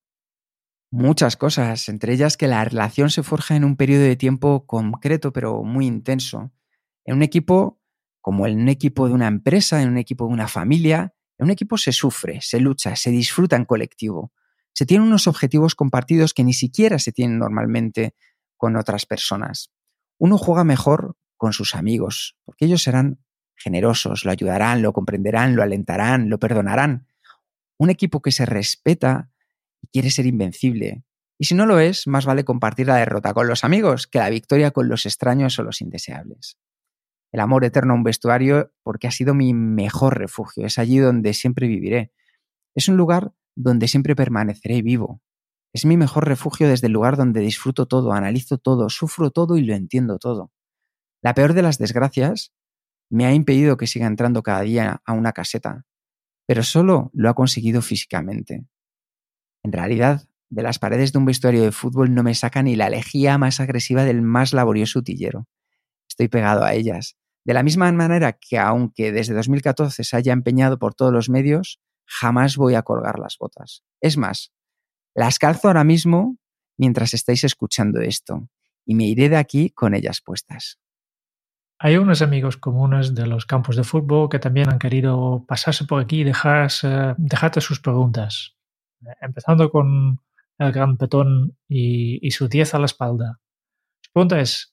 [0.94, 5.32] Muchas cosas, entre ellas que la relación se forja en un periodo de tiempo concreto
[5.32, 6.52] pero muy intenso.
[7.06, 7.80] En un equipo,
[8.20, 11.50] como en un equipo de una empresa, en un equipo de una familia, en un
[11.50, 14.32] equipo se sufre, se lucha, se disfruta en colectivo.
[14.74, 18.14] Se tienen unos objetivos compartidos que ni siquiera se tienen normalmente
[18.58, 19.72] con otras personas.
[20.18, 23.18] Uno juega mejor con sus amigos, porque ellos serán
[23.56, 27.06] generosos, lo ayudarán, lo comprenderán, lo alentarán, lo perdonarán.
[27.78, 29.31] Un equipo que se respeta
[29.82, 31.04] y quiere ser invencible.
[31.38, 34.30] Y si no lo es, más vale compartir la derrota con los amigos que la
[34.30, 36.56] victoria con los extraños o los indeseables
[37.32, 41.32] el amor eterno a un vestuario porque ha sido mi mejor refugio, es allí donde
[41.32, 42.12] siempre viviré.
[42.74, 45.22] Es un lugar donde siempre permaneceré vivo.
[45.74, 49.62] Es mi mejor refugio desde el lugar donde disfruto todo, analizo todo, sufro todo y
[49.62, 50.52] lo entiendo todo.
[51.22, 52.52] La peor de las desgracias
[53.10, 55.86] me ha impedido que siga entrando cada día a una caseta,
[56.46, 58.66] pero solo lo ha conseguido físicamente.
[59.64, 62.90] En realidad, de las paredes de un vestuario de fútbol no me saca ni la
[62.90, 65.46] lejía más agresiva del más laborioso utillero.
[66.08, 70.78] Estoy pegado a ellas, de la misma manera que aunque desde 2014 se haya empeñado
[70.78, 73.82] por todos los medios, jamás voy a colgar las botas.
[74.00, 74.52] Es más,
[75.14, 76.36] las calzo ahora mismo
[76.76, 78.48] mientras estáis escuchando esto
[78.84, 80.78] y me iré de aquí con ellas puestas.
[81.78, 86.00] Hay unos amigos comunes de los campos de fútbol que también han querido pasarse por
[86.00, 88.56] aquí y dejarse, dejarte sus preguntas,
[89.20, 90.20] empezando con
[90.58, 93.40] el gran petón y, su 10 a la espalda.
[94.00, 94.72] Su pregunta es,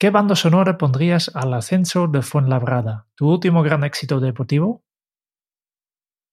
[0.00, 3.08] ¿Qué banda sonora pondrías al ascenso de Fuenlabrada?
[3.16, 4.84] ¿Tu último gran éxito deportivo?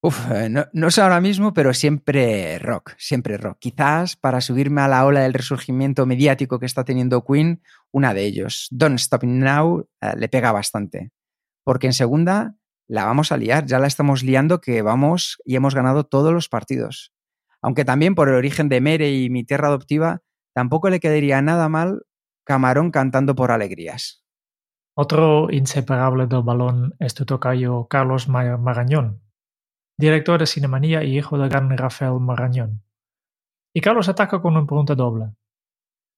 [0.03, 3.57] Uf, eh, no, no, sé ahora mismo, pero siempre rock, siempre rock.
[3.57, 8.25] Quizás para subirme a la ola del resurgimiento mediático que está teniendo Queen, una de
[8.25, 8.67] ellos.
[8.69, 11.11] Don't Stop Now eh, le pega bastante.
[11.63, 12.55] Porque en segunda
[12.87, 16.49] la vamos a liar, ya la estamos liando que vamos y hemos ganado todos los
[16.49, 17.14] partidos.
[17.65, 20.21] Aunque también por el origen de Mere y mi tierra adoptiva,
[20.53, 22.03] tampoco le quedaría nada mal
[22.45, 24.23] Camarón cantando por alegrías.
[24.95, 29.23] Otro inseparable del balón es tu tocayo Carlos Marañón,
[29.97, 32.83] director de Cinemanía y hijo del gran Rafael Marañón.
[33.73, 35.33] Y Carlos ataca con una pregunta doble.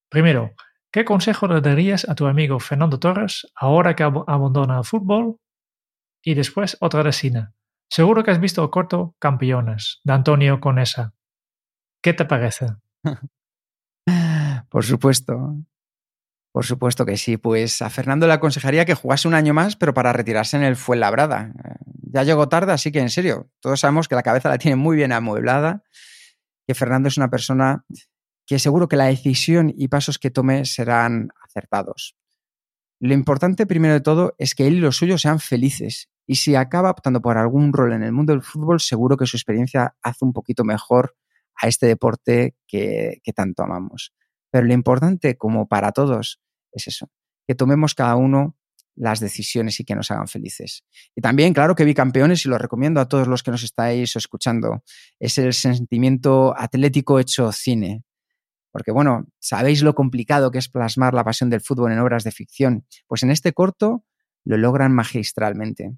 [0.09, 0.51] Primero,
[0.91, 5.37] ¿qué consejo le darías a tu amigo Fernando Torres ahora que abandona el fútbol?
[6.21, 7.47] Y después otra de cine.
[7.89, 11.13] Seguro que has visto el corto Campeones, de Antonio Conesa.
[12.01, 12.67] ¿Qué te parece?
[14.69, 15.55] Por supuesto.
[16.51, 17.37] Por supuesto que sí.
[17.37, 20.75] Pues a Fernando le aconsejaría que jugase un año más, pero para retirarse en el
[20.75, 21.53] Fuenlabrada.
[21.63, 21.75] Eh,
[22.11, 24.95] ya llegó tarde, así que en serio, todos sabemos que la cabeza la tiene muy
[24.95, 25.83] bien amueblada,
[26.65, 27.85] que Fernando es una persona
[28.45, 32.15] que seguro que la decisión y pasos que tome serán acertados.
[32.99, 36.09] Lo importante, primero de todo, es que él y los suyos sean felices.
[36.25, 39.37] Y si acaba optando por algún rol en el mundo del fútbol, seguro que su
[39.37, 41.15] experiencia hace un poquito mejor
[41.61, 44.13] a este deporte que, tanto amamos.
[44.51, 46.39] Pero lo importante, como para todos,
[46.71, 47.09] es eso,
[47.47, 48.55] que tomemos cada uno
[48.95, 50.83] las decisiones y que nos hagan felices.
[51.15, 54.15] Y también, claro que vi campeones y lo recomiendo a todos los que nos estáis
[54.15, 54.83] escuchando.
[55.19, 58.03] Es el sentimiento atlético hecho cine.
[58.71, 62.31] Porque, bueno, sabéis lo complicado que es plasmar la pasión del fútbol en obras de
[62.31, 62.85] ficción.
[63.07, 64.03] Pues en este corto
[64.45, 65.95] lo logran magistralmente.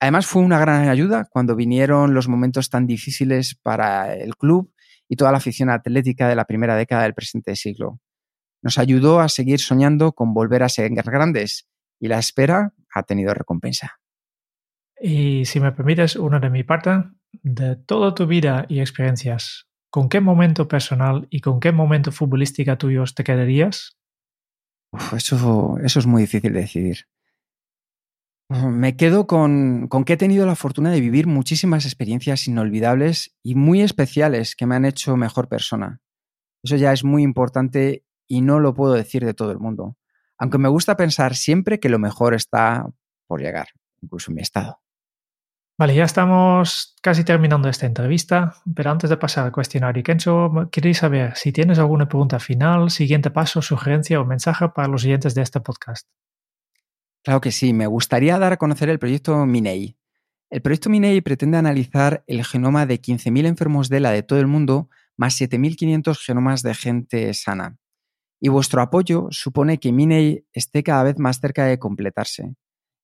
[0.00, 4.72] Además, fue una gran ayuda cuando vinieron los momentos tan difíciles para el club
[5.08, 8.00] y toda la afición atlética de la primera década del presente siglo.
[8.62, 11.68] Nos ayudó a seguir soñando con volver a ser grandes
[12.00, 14.00] y la espera ha tenido recompensa.
[15.00, 20.08] Y si me permites, una de mi parte, de toda tu vida y experiencias, ¿con
[20.08, 23.96] qué momento personal y con qué momento futbolística tuyos te quedarías?
[25.16, 27.06] eso, eso es muy difícil de decidir.
[28.50, 33.54] Me quedo con, con, que he tenido la fortuna de vivir muchísimas experiencias inolvidables y
[33.54, 36.00] muy especiales que me han hecho mejor persona.
[36.62, 39.98] Eso ya es muy importante y no lo puedo decir de todo el mundo
[40.38, 42.86] aunque me gusta pensar siempre que lo mejor está
[43.26, 43.68] por llegar,
[44.00, 44.80] incluso en mi estado.
[45.76, 50.98] Vale, ya estamos casi terminando esta entrevista, pero antes de pasar al cuestionario Kenzo, queréis
[50.98, 55.42] saber si tienes alguna pregunta final, siguiente paso, sugerencia o mensaje para los oyentes de
[55.42, 56.08] este podcast.
[57.28, 59.98] Claro que sí, me gustaría dar a conocer el proyecto Minei.
[60.48, 64.46] El proyecto Minei pretende analizar el genoma de 15.000 enfermos de ELA de todo el
[64.46, 67.76] mundo, más 7.500 genomas de gente sana
[68.40, 72.54] y vuestro apoyo supone que Minei esté cada vez más cerca de completarse.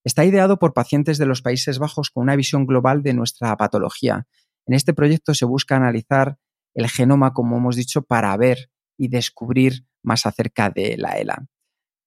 [0.04, 4.26] Está ideado por pacientes de los Países Bajos con una visión global de nuestra patología.
[4.64, 6.38] En este proyecto se busca analizar
[6.72, 11.46] el genoma, como hemos dicho, para ver y descubrir más acerca de la ELA.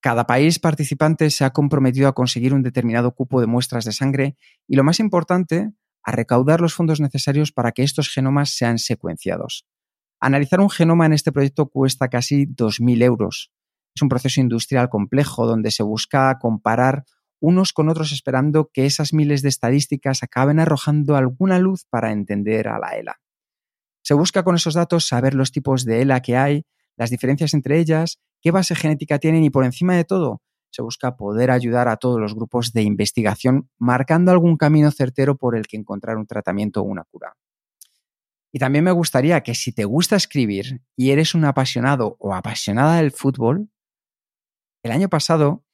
[0.00, 4.36] Cada país participante se ha comprometido a conseguir un determinado cupo de muestras de sangre
[4.68, 5.72] y, lo más importante,
[6.04, 9.66] a recaudar los fondos necesarios para que estos genomas sean secuenciados.
[10.20, 13.52] Analizar un genoma en este proyecto cuesta casi 2.000 euros.
[13.94, 17.04] Es un proceso industrial complejo donde se busca comparar
[17.40, 22.68] unos con otros esperando que esas miles de estadísticas acaben arrojando alguna luz para entender
[22.68, 23.20] a la ELA.
[24.02, 26.64] Se busca con esos datos saber los tipos de ELA que hay,
[26.98, 31.16] las diferencias entre ellas, qué base genética tienen y por encima de todo, se busca
[31.16, 35.76] poder ayudar a todos los grupos de investigación marcando algún camino certero por el que
[35.76, 37.34] encontrar un tratamiento o una cura.
[38.52, 42.96] Y también me gustaría que si te gusta escribir y eres un apasionado o apasionada
[42.96, 43.70] del fútbol,
[44.82, 45.64] el año pasado,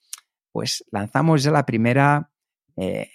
[0.53, 2.31] pues lanzamos ya la primera,
[2.77, 3.11] eh,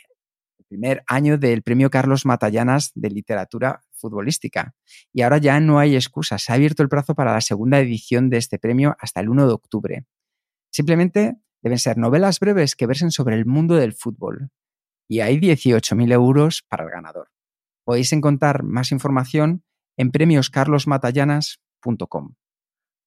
[0.58, 4.74] el primer año del premio Carlos Matallanas de literatura futbolística.
[5.14, 6.44] Y ahora ya no hay excusas.
[6.44, 9.48] Se ha abierto el plazo para la segunda edición de este premio hasta el 1
[9.48, 10.06] de octubre.
[10.72, 14.50] Simplemente deben ser novelas breves que versen sobre el mundo del fútbol.
[15.08, 17.30] Y hay 18.000 euros para el ganador.
[17.84, 19.64] Podéis encontrar más información
[19.98, 22.36] en premioscarlosmatallanas.com.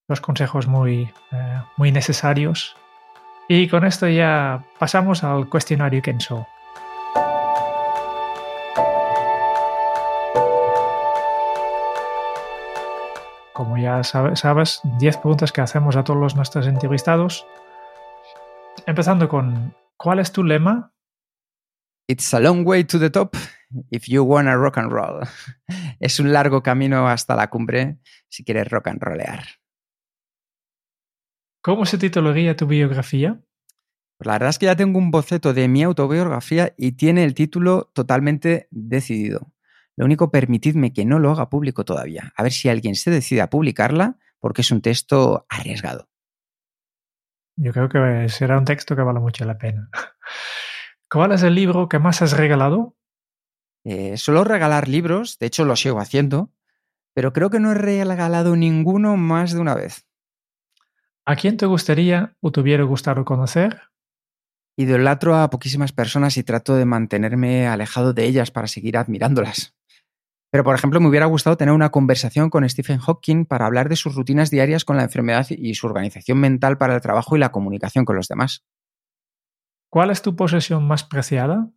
[0.09, 2.75] Los consejos muy, eh, muy necesarios.
[3.47, 6.47] Y con esto ya pasamos al cuestionario Kenso.
[13.53, 17.45] Como ya sabes, 10 preguntas que hacemos a todos nuestros entrevistados.
[18.87, 20.91] Empezando con, ¿cuál es tu lema?
[22.07, 23.35] It's a long way to the top
[23.91, 25.21] if you wanna rock and roll.
[25.99, 29.45] Es un largo camino hasta la cumbre si quieres rock and rollear.
[31.61, 33.39] ¿Cómo se titularía tu biografía?
[34.17, 37.33] Pues la verdad es que ya tengo un boceto de mi autobiografía y tiene el
[37.33, 39.52] título totalmente decidido.
[39.95, 42.33] Lo único, permitidme que no lo haga público todavía.
[42.35, 46.09] A ver si alguien se decide a publicarla porque es un texto arriesgado.
[47.55, 49.89] Yo creo que será un texto que vale mucho la pena.
[51.09, 52.95] ¿Cuál es el libro que más has regalado?
[53.83, 56.51] Eh, suelo regalar libros, de hecho lo sigo haciendo,
[57.13, 60.07] pero creo que no he regalado ninguno más de una vez.
[61.25, 63.81] ¿A quién te gustaría o te hubiera gustado conocer?
[64.75, 69.75] Idolatro a poquísimas personas y trato de mantenerme alejado de ellas para seguir admirándolas.
[70.53, 73.95] Pero, por ejemplo, me hubiera gustado tener una conversación con Stephen Hawking para hablar de
[73.95, 77.51] sus rutinas diarias con la enfermedad y su organización mental para el trabajo y la
[77.51, 78.63] comunicación con los demás.
[79.89, 81.71] ¿Cuál es tu posesión más preciada?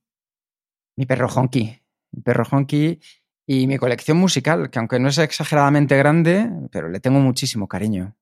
[0.94, 1.80] Mi perro Honky
[2.22, 3.00] perro honky
[3.46, 8.14] y mi colección musical, que aunque no es exageradamente grande, pero le tengo muchísimo cariño.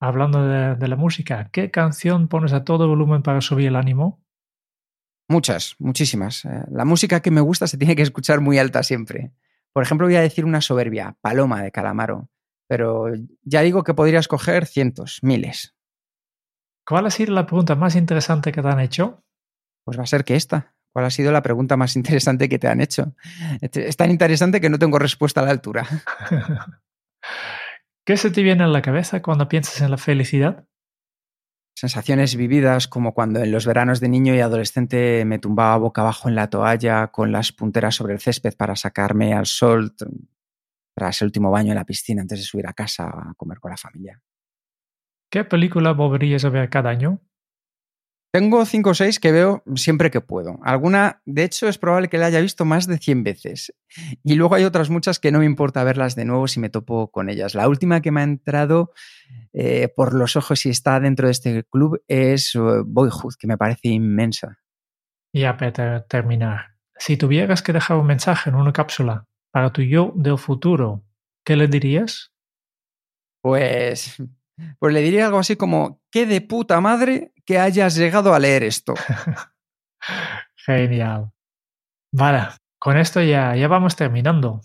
[0.00, 4.20] Hablando de, la música, ¿qué canción pones a todo volumen para subir el ánimo?
[5.30, 6.44] Muchas, muchísimas.
[6.44, 9.30] Eh, la música que me gusta se tiene que escuchar muy alta siempre.
[9.72, 12.28] Por ejemplo, voy a decir una soberbia, Paloma de Calamaro,
[12.66, 13.06] pero
[13.42, 15.76] ya digo que podría escoger cientos, miles.
[16.84, 19.22] ¿Cuál ha sido la pregunta más interesante que te han hecho?
[19.84, 20.74] Pues va a ser que esta.
[20.92, 23.14] ¿Cuál ha sido la pregunta más interesante que te han hecho?
[23.60, 25.86] Es tan interesante que no tengo respuesta a la altura.
[28.04, 30.66] ¿Qué se te viene a la cabeza cuando piensas en la felicidad?
[31.80, 36.28] Sensaciones vividas como cuando en los veranos de niño y adolescente me tumbaba boca abajo
[36.28, 39.96] en la toalla con las punteras sobre el césped para sacarme al sol
[40.94, 43.70] tras el último baño en la piscina antes de subir a casa a comer con
[43.70, 44.20] la familia.
[45.30, 47.22] ¿Qué película volverías a ver cada año?
[48.32, 50.60] Tengo cinco o seis que veo siempre que puedo.
[50.62, 53.74] Alguna, de hecho, es probable que la haya visto más de 100 veces.
[54.22, 57.10] Y luego hay otras muchas que no me importa verlas de nuevo si me topo
[57.10, 57.56] con ellas.
[57.56, 58.92] La última que me ha entrado
[59.52, 63.58] eh, por los ojos y está dentro de este club es eh, Boyhood, que me
[63.58, 64.58] parece inmensa.
[65.32, 65.56] Y a
[66.08, 71.04] terminar, si tuvieras que dejar un mensaje en una cápsula para tu yo del futuro,
[71.44, 72.32] ¿qué le dirías?
[73.42, 74.22] Pues
[74.78, 78.62] pues le diría algo así como, qué de puta madre que hayas llegado a leer
[78.62, 78.94] esto.
[80.66, 81.32] Genial.
[82.12, 82.48] Vale,
[82.78, 84.60] con esto ya, ya vamos terminando.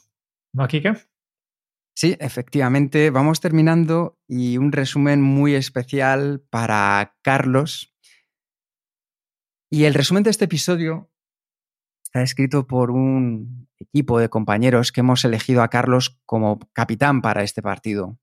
[0.53, 0.93] ¿No, Kike?
[1.97, 7.95] Sí, efectivamente, vamos terminando y un resumen muy especial para Carlos.
[9.71, 11.09] Y el resumen de este episodio
[12.03, 17.43] está escrito por un equipo de compañeros que hemos elegido a Carlos como capitán para
[17.43, 18.19] este partido.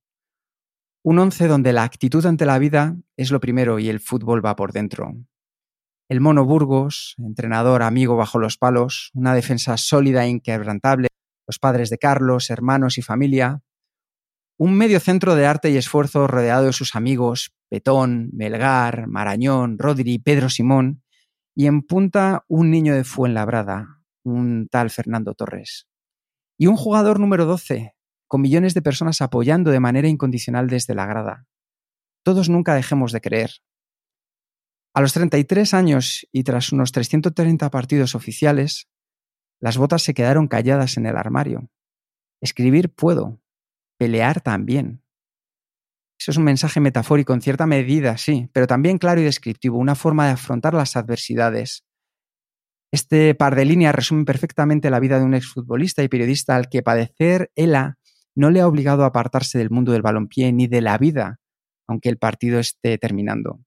[1.05, 4.55] Un once donde la actitud ante la vida es lo primero y el fútbol va
[4.55, 5.15] por dentro.
[6.09, 11.09] El mono Burgos, entrenador amigo bajo los palos, una defensa sólida e inquebrantable,
[11.49, 13.63] los padres de Carlos, hermanos y familia,
[14.59, 20.19] un medio centro de arte y esfuerzo rodeado de sus amigos Petón, Melgar, Marañón, Rodri,
[20.19, 21.03] Pedro Simón,
[21.57, 25.89] y en punta un niño de Fuenlabrada, un tal Fernando Torres.
[26.59, 27.97] Y un jugador número 12,
[28.33, 31.47] con millones de personas apoyando de manera incondicional desde la grada.
[32.25, 33.51] Todos nunca dejemos de creer.
[34.95, 38.89] A los 33 años y tras unos 330 partidos oficiales,
[39.61, 41.69] las botas se quedaron calladas en el armario.
[42.41, 43.39] Escribir puedo,
[43.99, 45.05] pelear también.
[46.19, 49.95] Eso es un mensaje metafórico en cierta medida, sí, pero también claro y descriptivo, una
[49.95, 51.85] forma de afrontar las adversidades.
[52.91, 56.83] Este par de líneas resume perfectamente la vida de un exfutbolista y periodista al que
[56.83, 57.99] padecer ELA
[58.35, 61.41] no le ha obligado a apartarse del mundo del balompié ni de la vida,
[61.87, 63.61] aunque el partido esté terminando.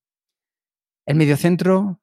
[1.05, 2.01] El mediocentro,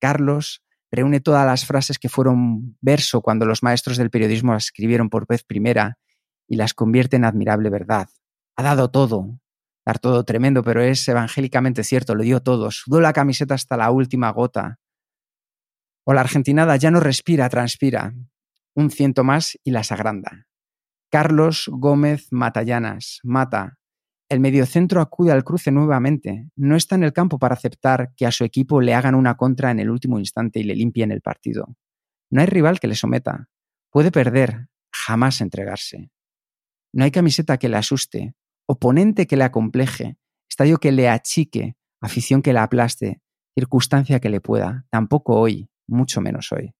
[0.00, 5.10] Carlos, reúne todas las frases que fueron verso cuando los maestros del periodismo las escribieron
[5.10, 5.98] por vez primera
[6.48, 8.08] y las convierte en admirable verdad.
[8.56, 9.38] Ha dado todo,
[9.86, 13.90] dar todo tremendo, pero es evangélicamente cierto, lo dio todo, sudó la camiseta hasta la
[13.90, 14.78] última gota.
[16.04, 18.14] O la argentinada ya no respira, transpira,
[18.74, 20.46] un ciento más y las agranda.
[21.10, 23.78] Carlos Gómez Matallanas, Mata.
[24.28, 26.48] El mediocentro acude al cruce nuevamente.
[26.54, 29.72] No está en el campo para aceptar que a su equipo le hagan una contra
[29.72, 31.76] en el último instante y le limpien el partido.
[32.30, 33.48] No hay rival que le someta.
[33.90, 36.12] Puede perder, jamás entregarse.
[36.92, 38.36] No hay camiseta que le asuste,
[38.68, 40.16] oponente que le acompleje,
[40.48, 43.20] estadio que le achique, afición que le aplaste,
[43.58, 44.86] circunstancia que le pueda.
[44.90, 46.72] Tampoco hoy, mucho menos hoy.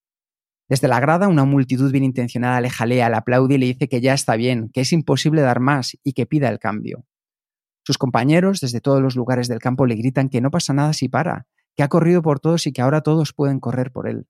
[0.71, 4.01] Desde la grada, una multitud bien intencionada le jalea, le aplaude y le dice que
[4.01, 7.05] ya está bien, que es imposible dar más y que pida el cambio.
[7.85, 11.09] Sus compañeros, desde todos los lugares del campo, le gritan que no pasa nada si
[11.09, 14.29] para, que ha corrido por todos y que ahora todos pueden correr por él.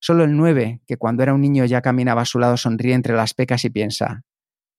[0.00, 3.14] Solo el 9, que cuando era un niño ya caminaba a su lado, sonríe entre
[3.14, 4.24] las pecas y piensa,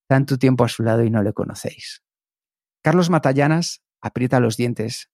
[0.10, 2.04] tanto tiempo a su lado y no le conocéis.
[2.84, 5.10] Carlos Matallanas aprieta los dientes,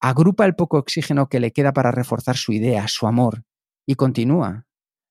[0.00, 3.44] agrupa el poco oxígeno que le queda para reforzar su idea, su amor,
[3.86, 4.66] y continúa,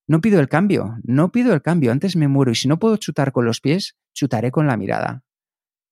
[0.07, 2.97] no pido el cambio, no pido el cambio, antes me muero y si no puedo
[2.97, 5.23] chutar con los pies, chutaré con la mirada.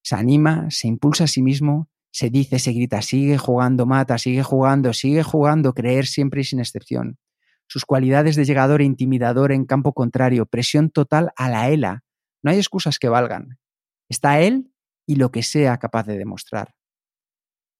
[0.03, 4.43] Se anima, se impulsa a sí mismo, se dice, se grita, sigue jugando, mata, sigue
[4.43, 7.19] jugando, sigue jugando, creer siempre y sin excepción.
[7.67, 12.03] Sus cualidades de llegador e intimidador en campo contrario, presión total a la ELA.
[12.43, 13.59] No hay excusas que valgan.
[14.09, 14.73] Está él
[15.07, 16.75] y lo que sea capaz de demostrar.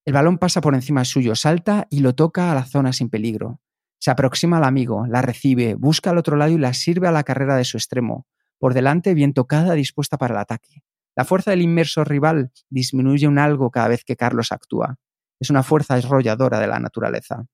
[0.05, 3.59] El balón pasa por encima suyo, salta y lo toca a la zona sin peligro.
[4.02, 7.24] Se aproxima al amigo, la recibe, busca al otro lado y la sirve a la
[7.24, 8.26] carrera de su extremo.
[8.58, 10.84] Por delante, bien tocada, dispuesta para el ataque.
[11.16, 14.97] La fuerza del inmerso rival disminuye un algo cada vez que Carlos actúa.
[15.39, 17.45] Es una fuerza esrolladora de la naturaleza.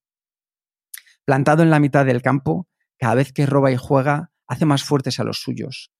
[1.26, 5.20] Plantado en la mitad del campo, cada vez que roba y juega, hace más fuertes
[5.20, 5.91] a los suyos.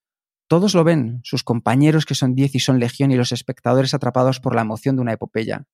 [0.48, 4.40] Todos lo ven, sus compañeros que son diez y son legión y los espectadores atrapados
[4.40, 5.66] por la emoción de una epopeya.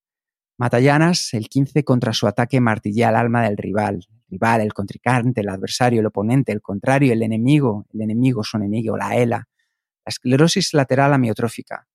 [0.57, 5.49] Matallanas, el 15 contra su ataque martillea al alma del rival, rival, el contrincante, el
[5.49, 10.73] adversario, el oponente, el contrario, el enemigo, el enemigo, su enemigo, la ELA, la esclerosis
[10.73, 11.87] lateral amiotrófica,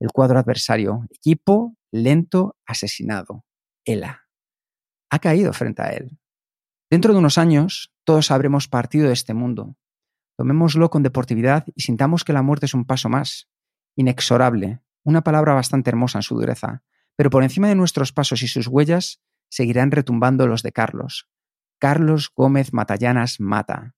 [0.00, 3.44] el cuadro adversario, equipo lento asesinado,
[3.84, 4.26] ELA.
[5.10, 6.18] ha caído frente a él.
[6.90, 9.76] Dentro de unos años, todos habremos partido de este mundo.
[10.36, 13.48] Tomémoslo con deportividad y sintamos que la muerte es un paso más,
[13.96, 16.82] inexorable, una palabra bastante hermosa en su dureza,
[17.16, 21.28] pero por encima de nuestros pasos y sus huellas seguirán retumbando los de Carlos.
[21.82, 23.96] Carlos Gómez Matallanas Mata.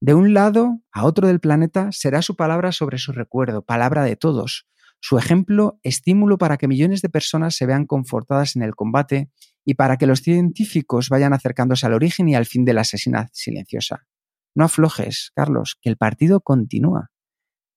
[0.00, 4.16] De un lado a otro del planeta será su palabra sobre su recuerdo, palabra de
[4.16, 4.66] todos,
[4.98, 9.30] su ejemplo, estímulo para que millones de personas se vean confortadas en el combate
[9.64, 13.28] y para que los científicos vayan acercándose al origen y al fin de la asesina
[13.32, 14.08] silenciosa.
[14.56, 17.12] No aflojes, Carlos, que el partido continúa.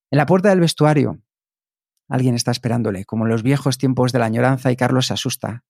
[0.10, 1.22] En la puerta del vestuario,
[2.08, 5.66] alguien está esperándole, como en los viejos tiempos de la añoranza, y Carlos se asusta.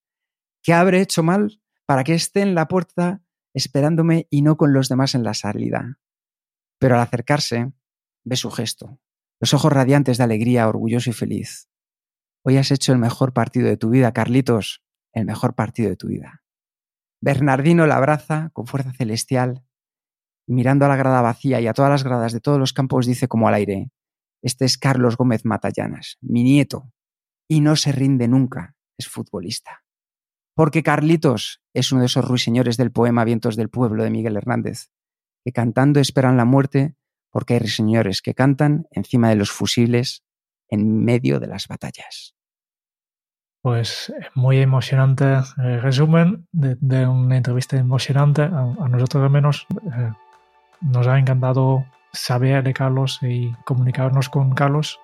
[0.64, 3.22] ¿Qué habré hecho mal para que esté en la puerta
[3.60, 6.00] esperándome y no con los demás en la salida?
[6.80, 7.72] Pero al acercarse,
[8.24, 9.00] ve su gesto,
[9.40, 11.70] los ojos radiantes de alegría, orgulloso y feliz.
[12.44, 14.84] Hoy has hecho el mejor partido de tu vida, Carlitos,
[15.14, 16.44] el mejor partido de tu vida.
[17.22, 19.66] Bernardino la abraza con fuerza celestial
[20.48, 23.06] y mirando a la grada vacía y a todas las gradas de todos los campos
[23.06, 23.92] dice como al aire,
[24.42, 26.94] este es Carlos Gómez Matallanas, mi nieto,
[27.48, 29.84] y no se rinde nunca, es futbolista.
[30.60, 34.90] Porque Carlitos es uno de esos ruiseñores del poema Vientos del Pueblo de Miguel Hernández,
[35.46, 36.98] que cantando esperan la muerte
[37.32, 40.26] porque hay señores que cantan encima de los fusiles
[40.68, 42.36] en medio de las batallas.
[43.62, 45.24] Pues muy emocionante
[45.64, 48.42] eh, resumen de, una entrevista emocionante.
[48.42, 49.66] A, nosotros al menos
[49.98, 50.12] eh,
[50.82, 55.00] nos ha encantado saber de Carlos y comunicarnos con Carlos.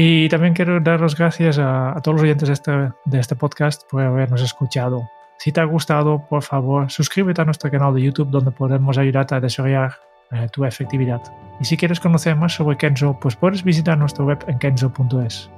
[0.00, 2.70] Y también quiero dar las gracias a, todos los oyentes de este,
[3.04, 5.10] de este podcast por habernos escuchado.
[5.38, 9.34] Si te ha gustado, por favor, suscríbete a nuestro canal de YouTube donde podemos ayudarte
[9.34, 9.96] a desarrollar
[10.30, 11.20] eh, tu efectividad.
[11.58, 15.50] Y si quieres conocer más sobre Kenzo, pues puedes visitar nuestra web en kenzo.es.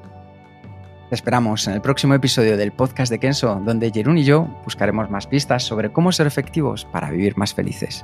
[1.11, 5.11] Te esperamos en el próximo episodio del podcast de Kenzo, donde Jerún y yo buscaremos
[5.11, 8.03] más pistas sobre cómo ser efectivos para vivir más felices.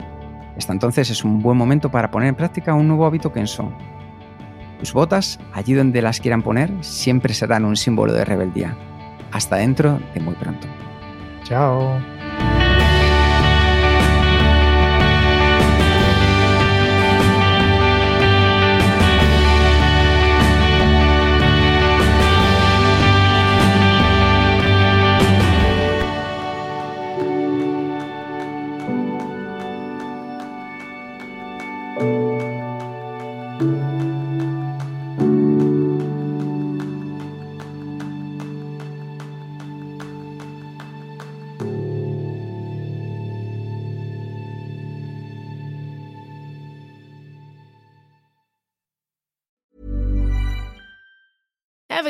[0.55, 3.73] Hasta entonces es un buen momento para poner en práctica un nuevo hábito Kenzo.
[4.79, 8.77] Tus botas, allí donde las quieran poner, siempre serán un símbolo de rebeldía.
[9.33, 10.67] Hasta dentro de muy pronto.
[11.45, 12.16] Chao.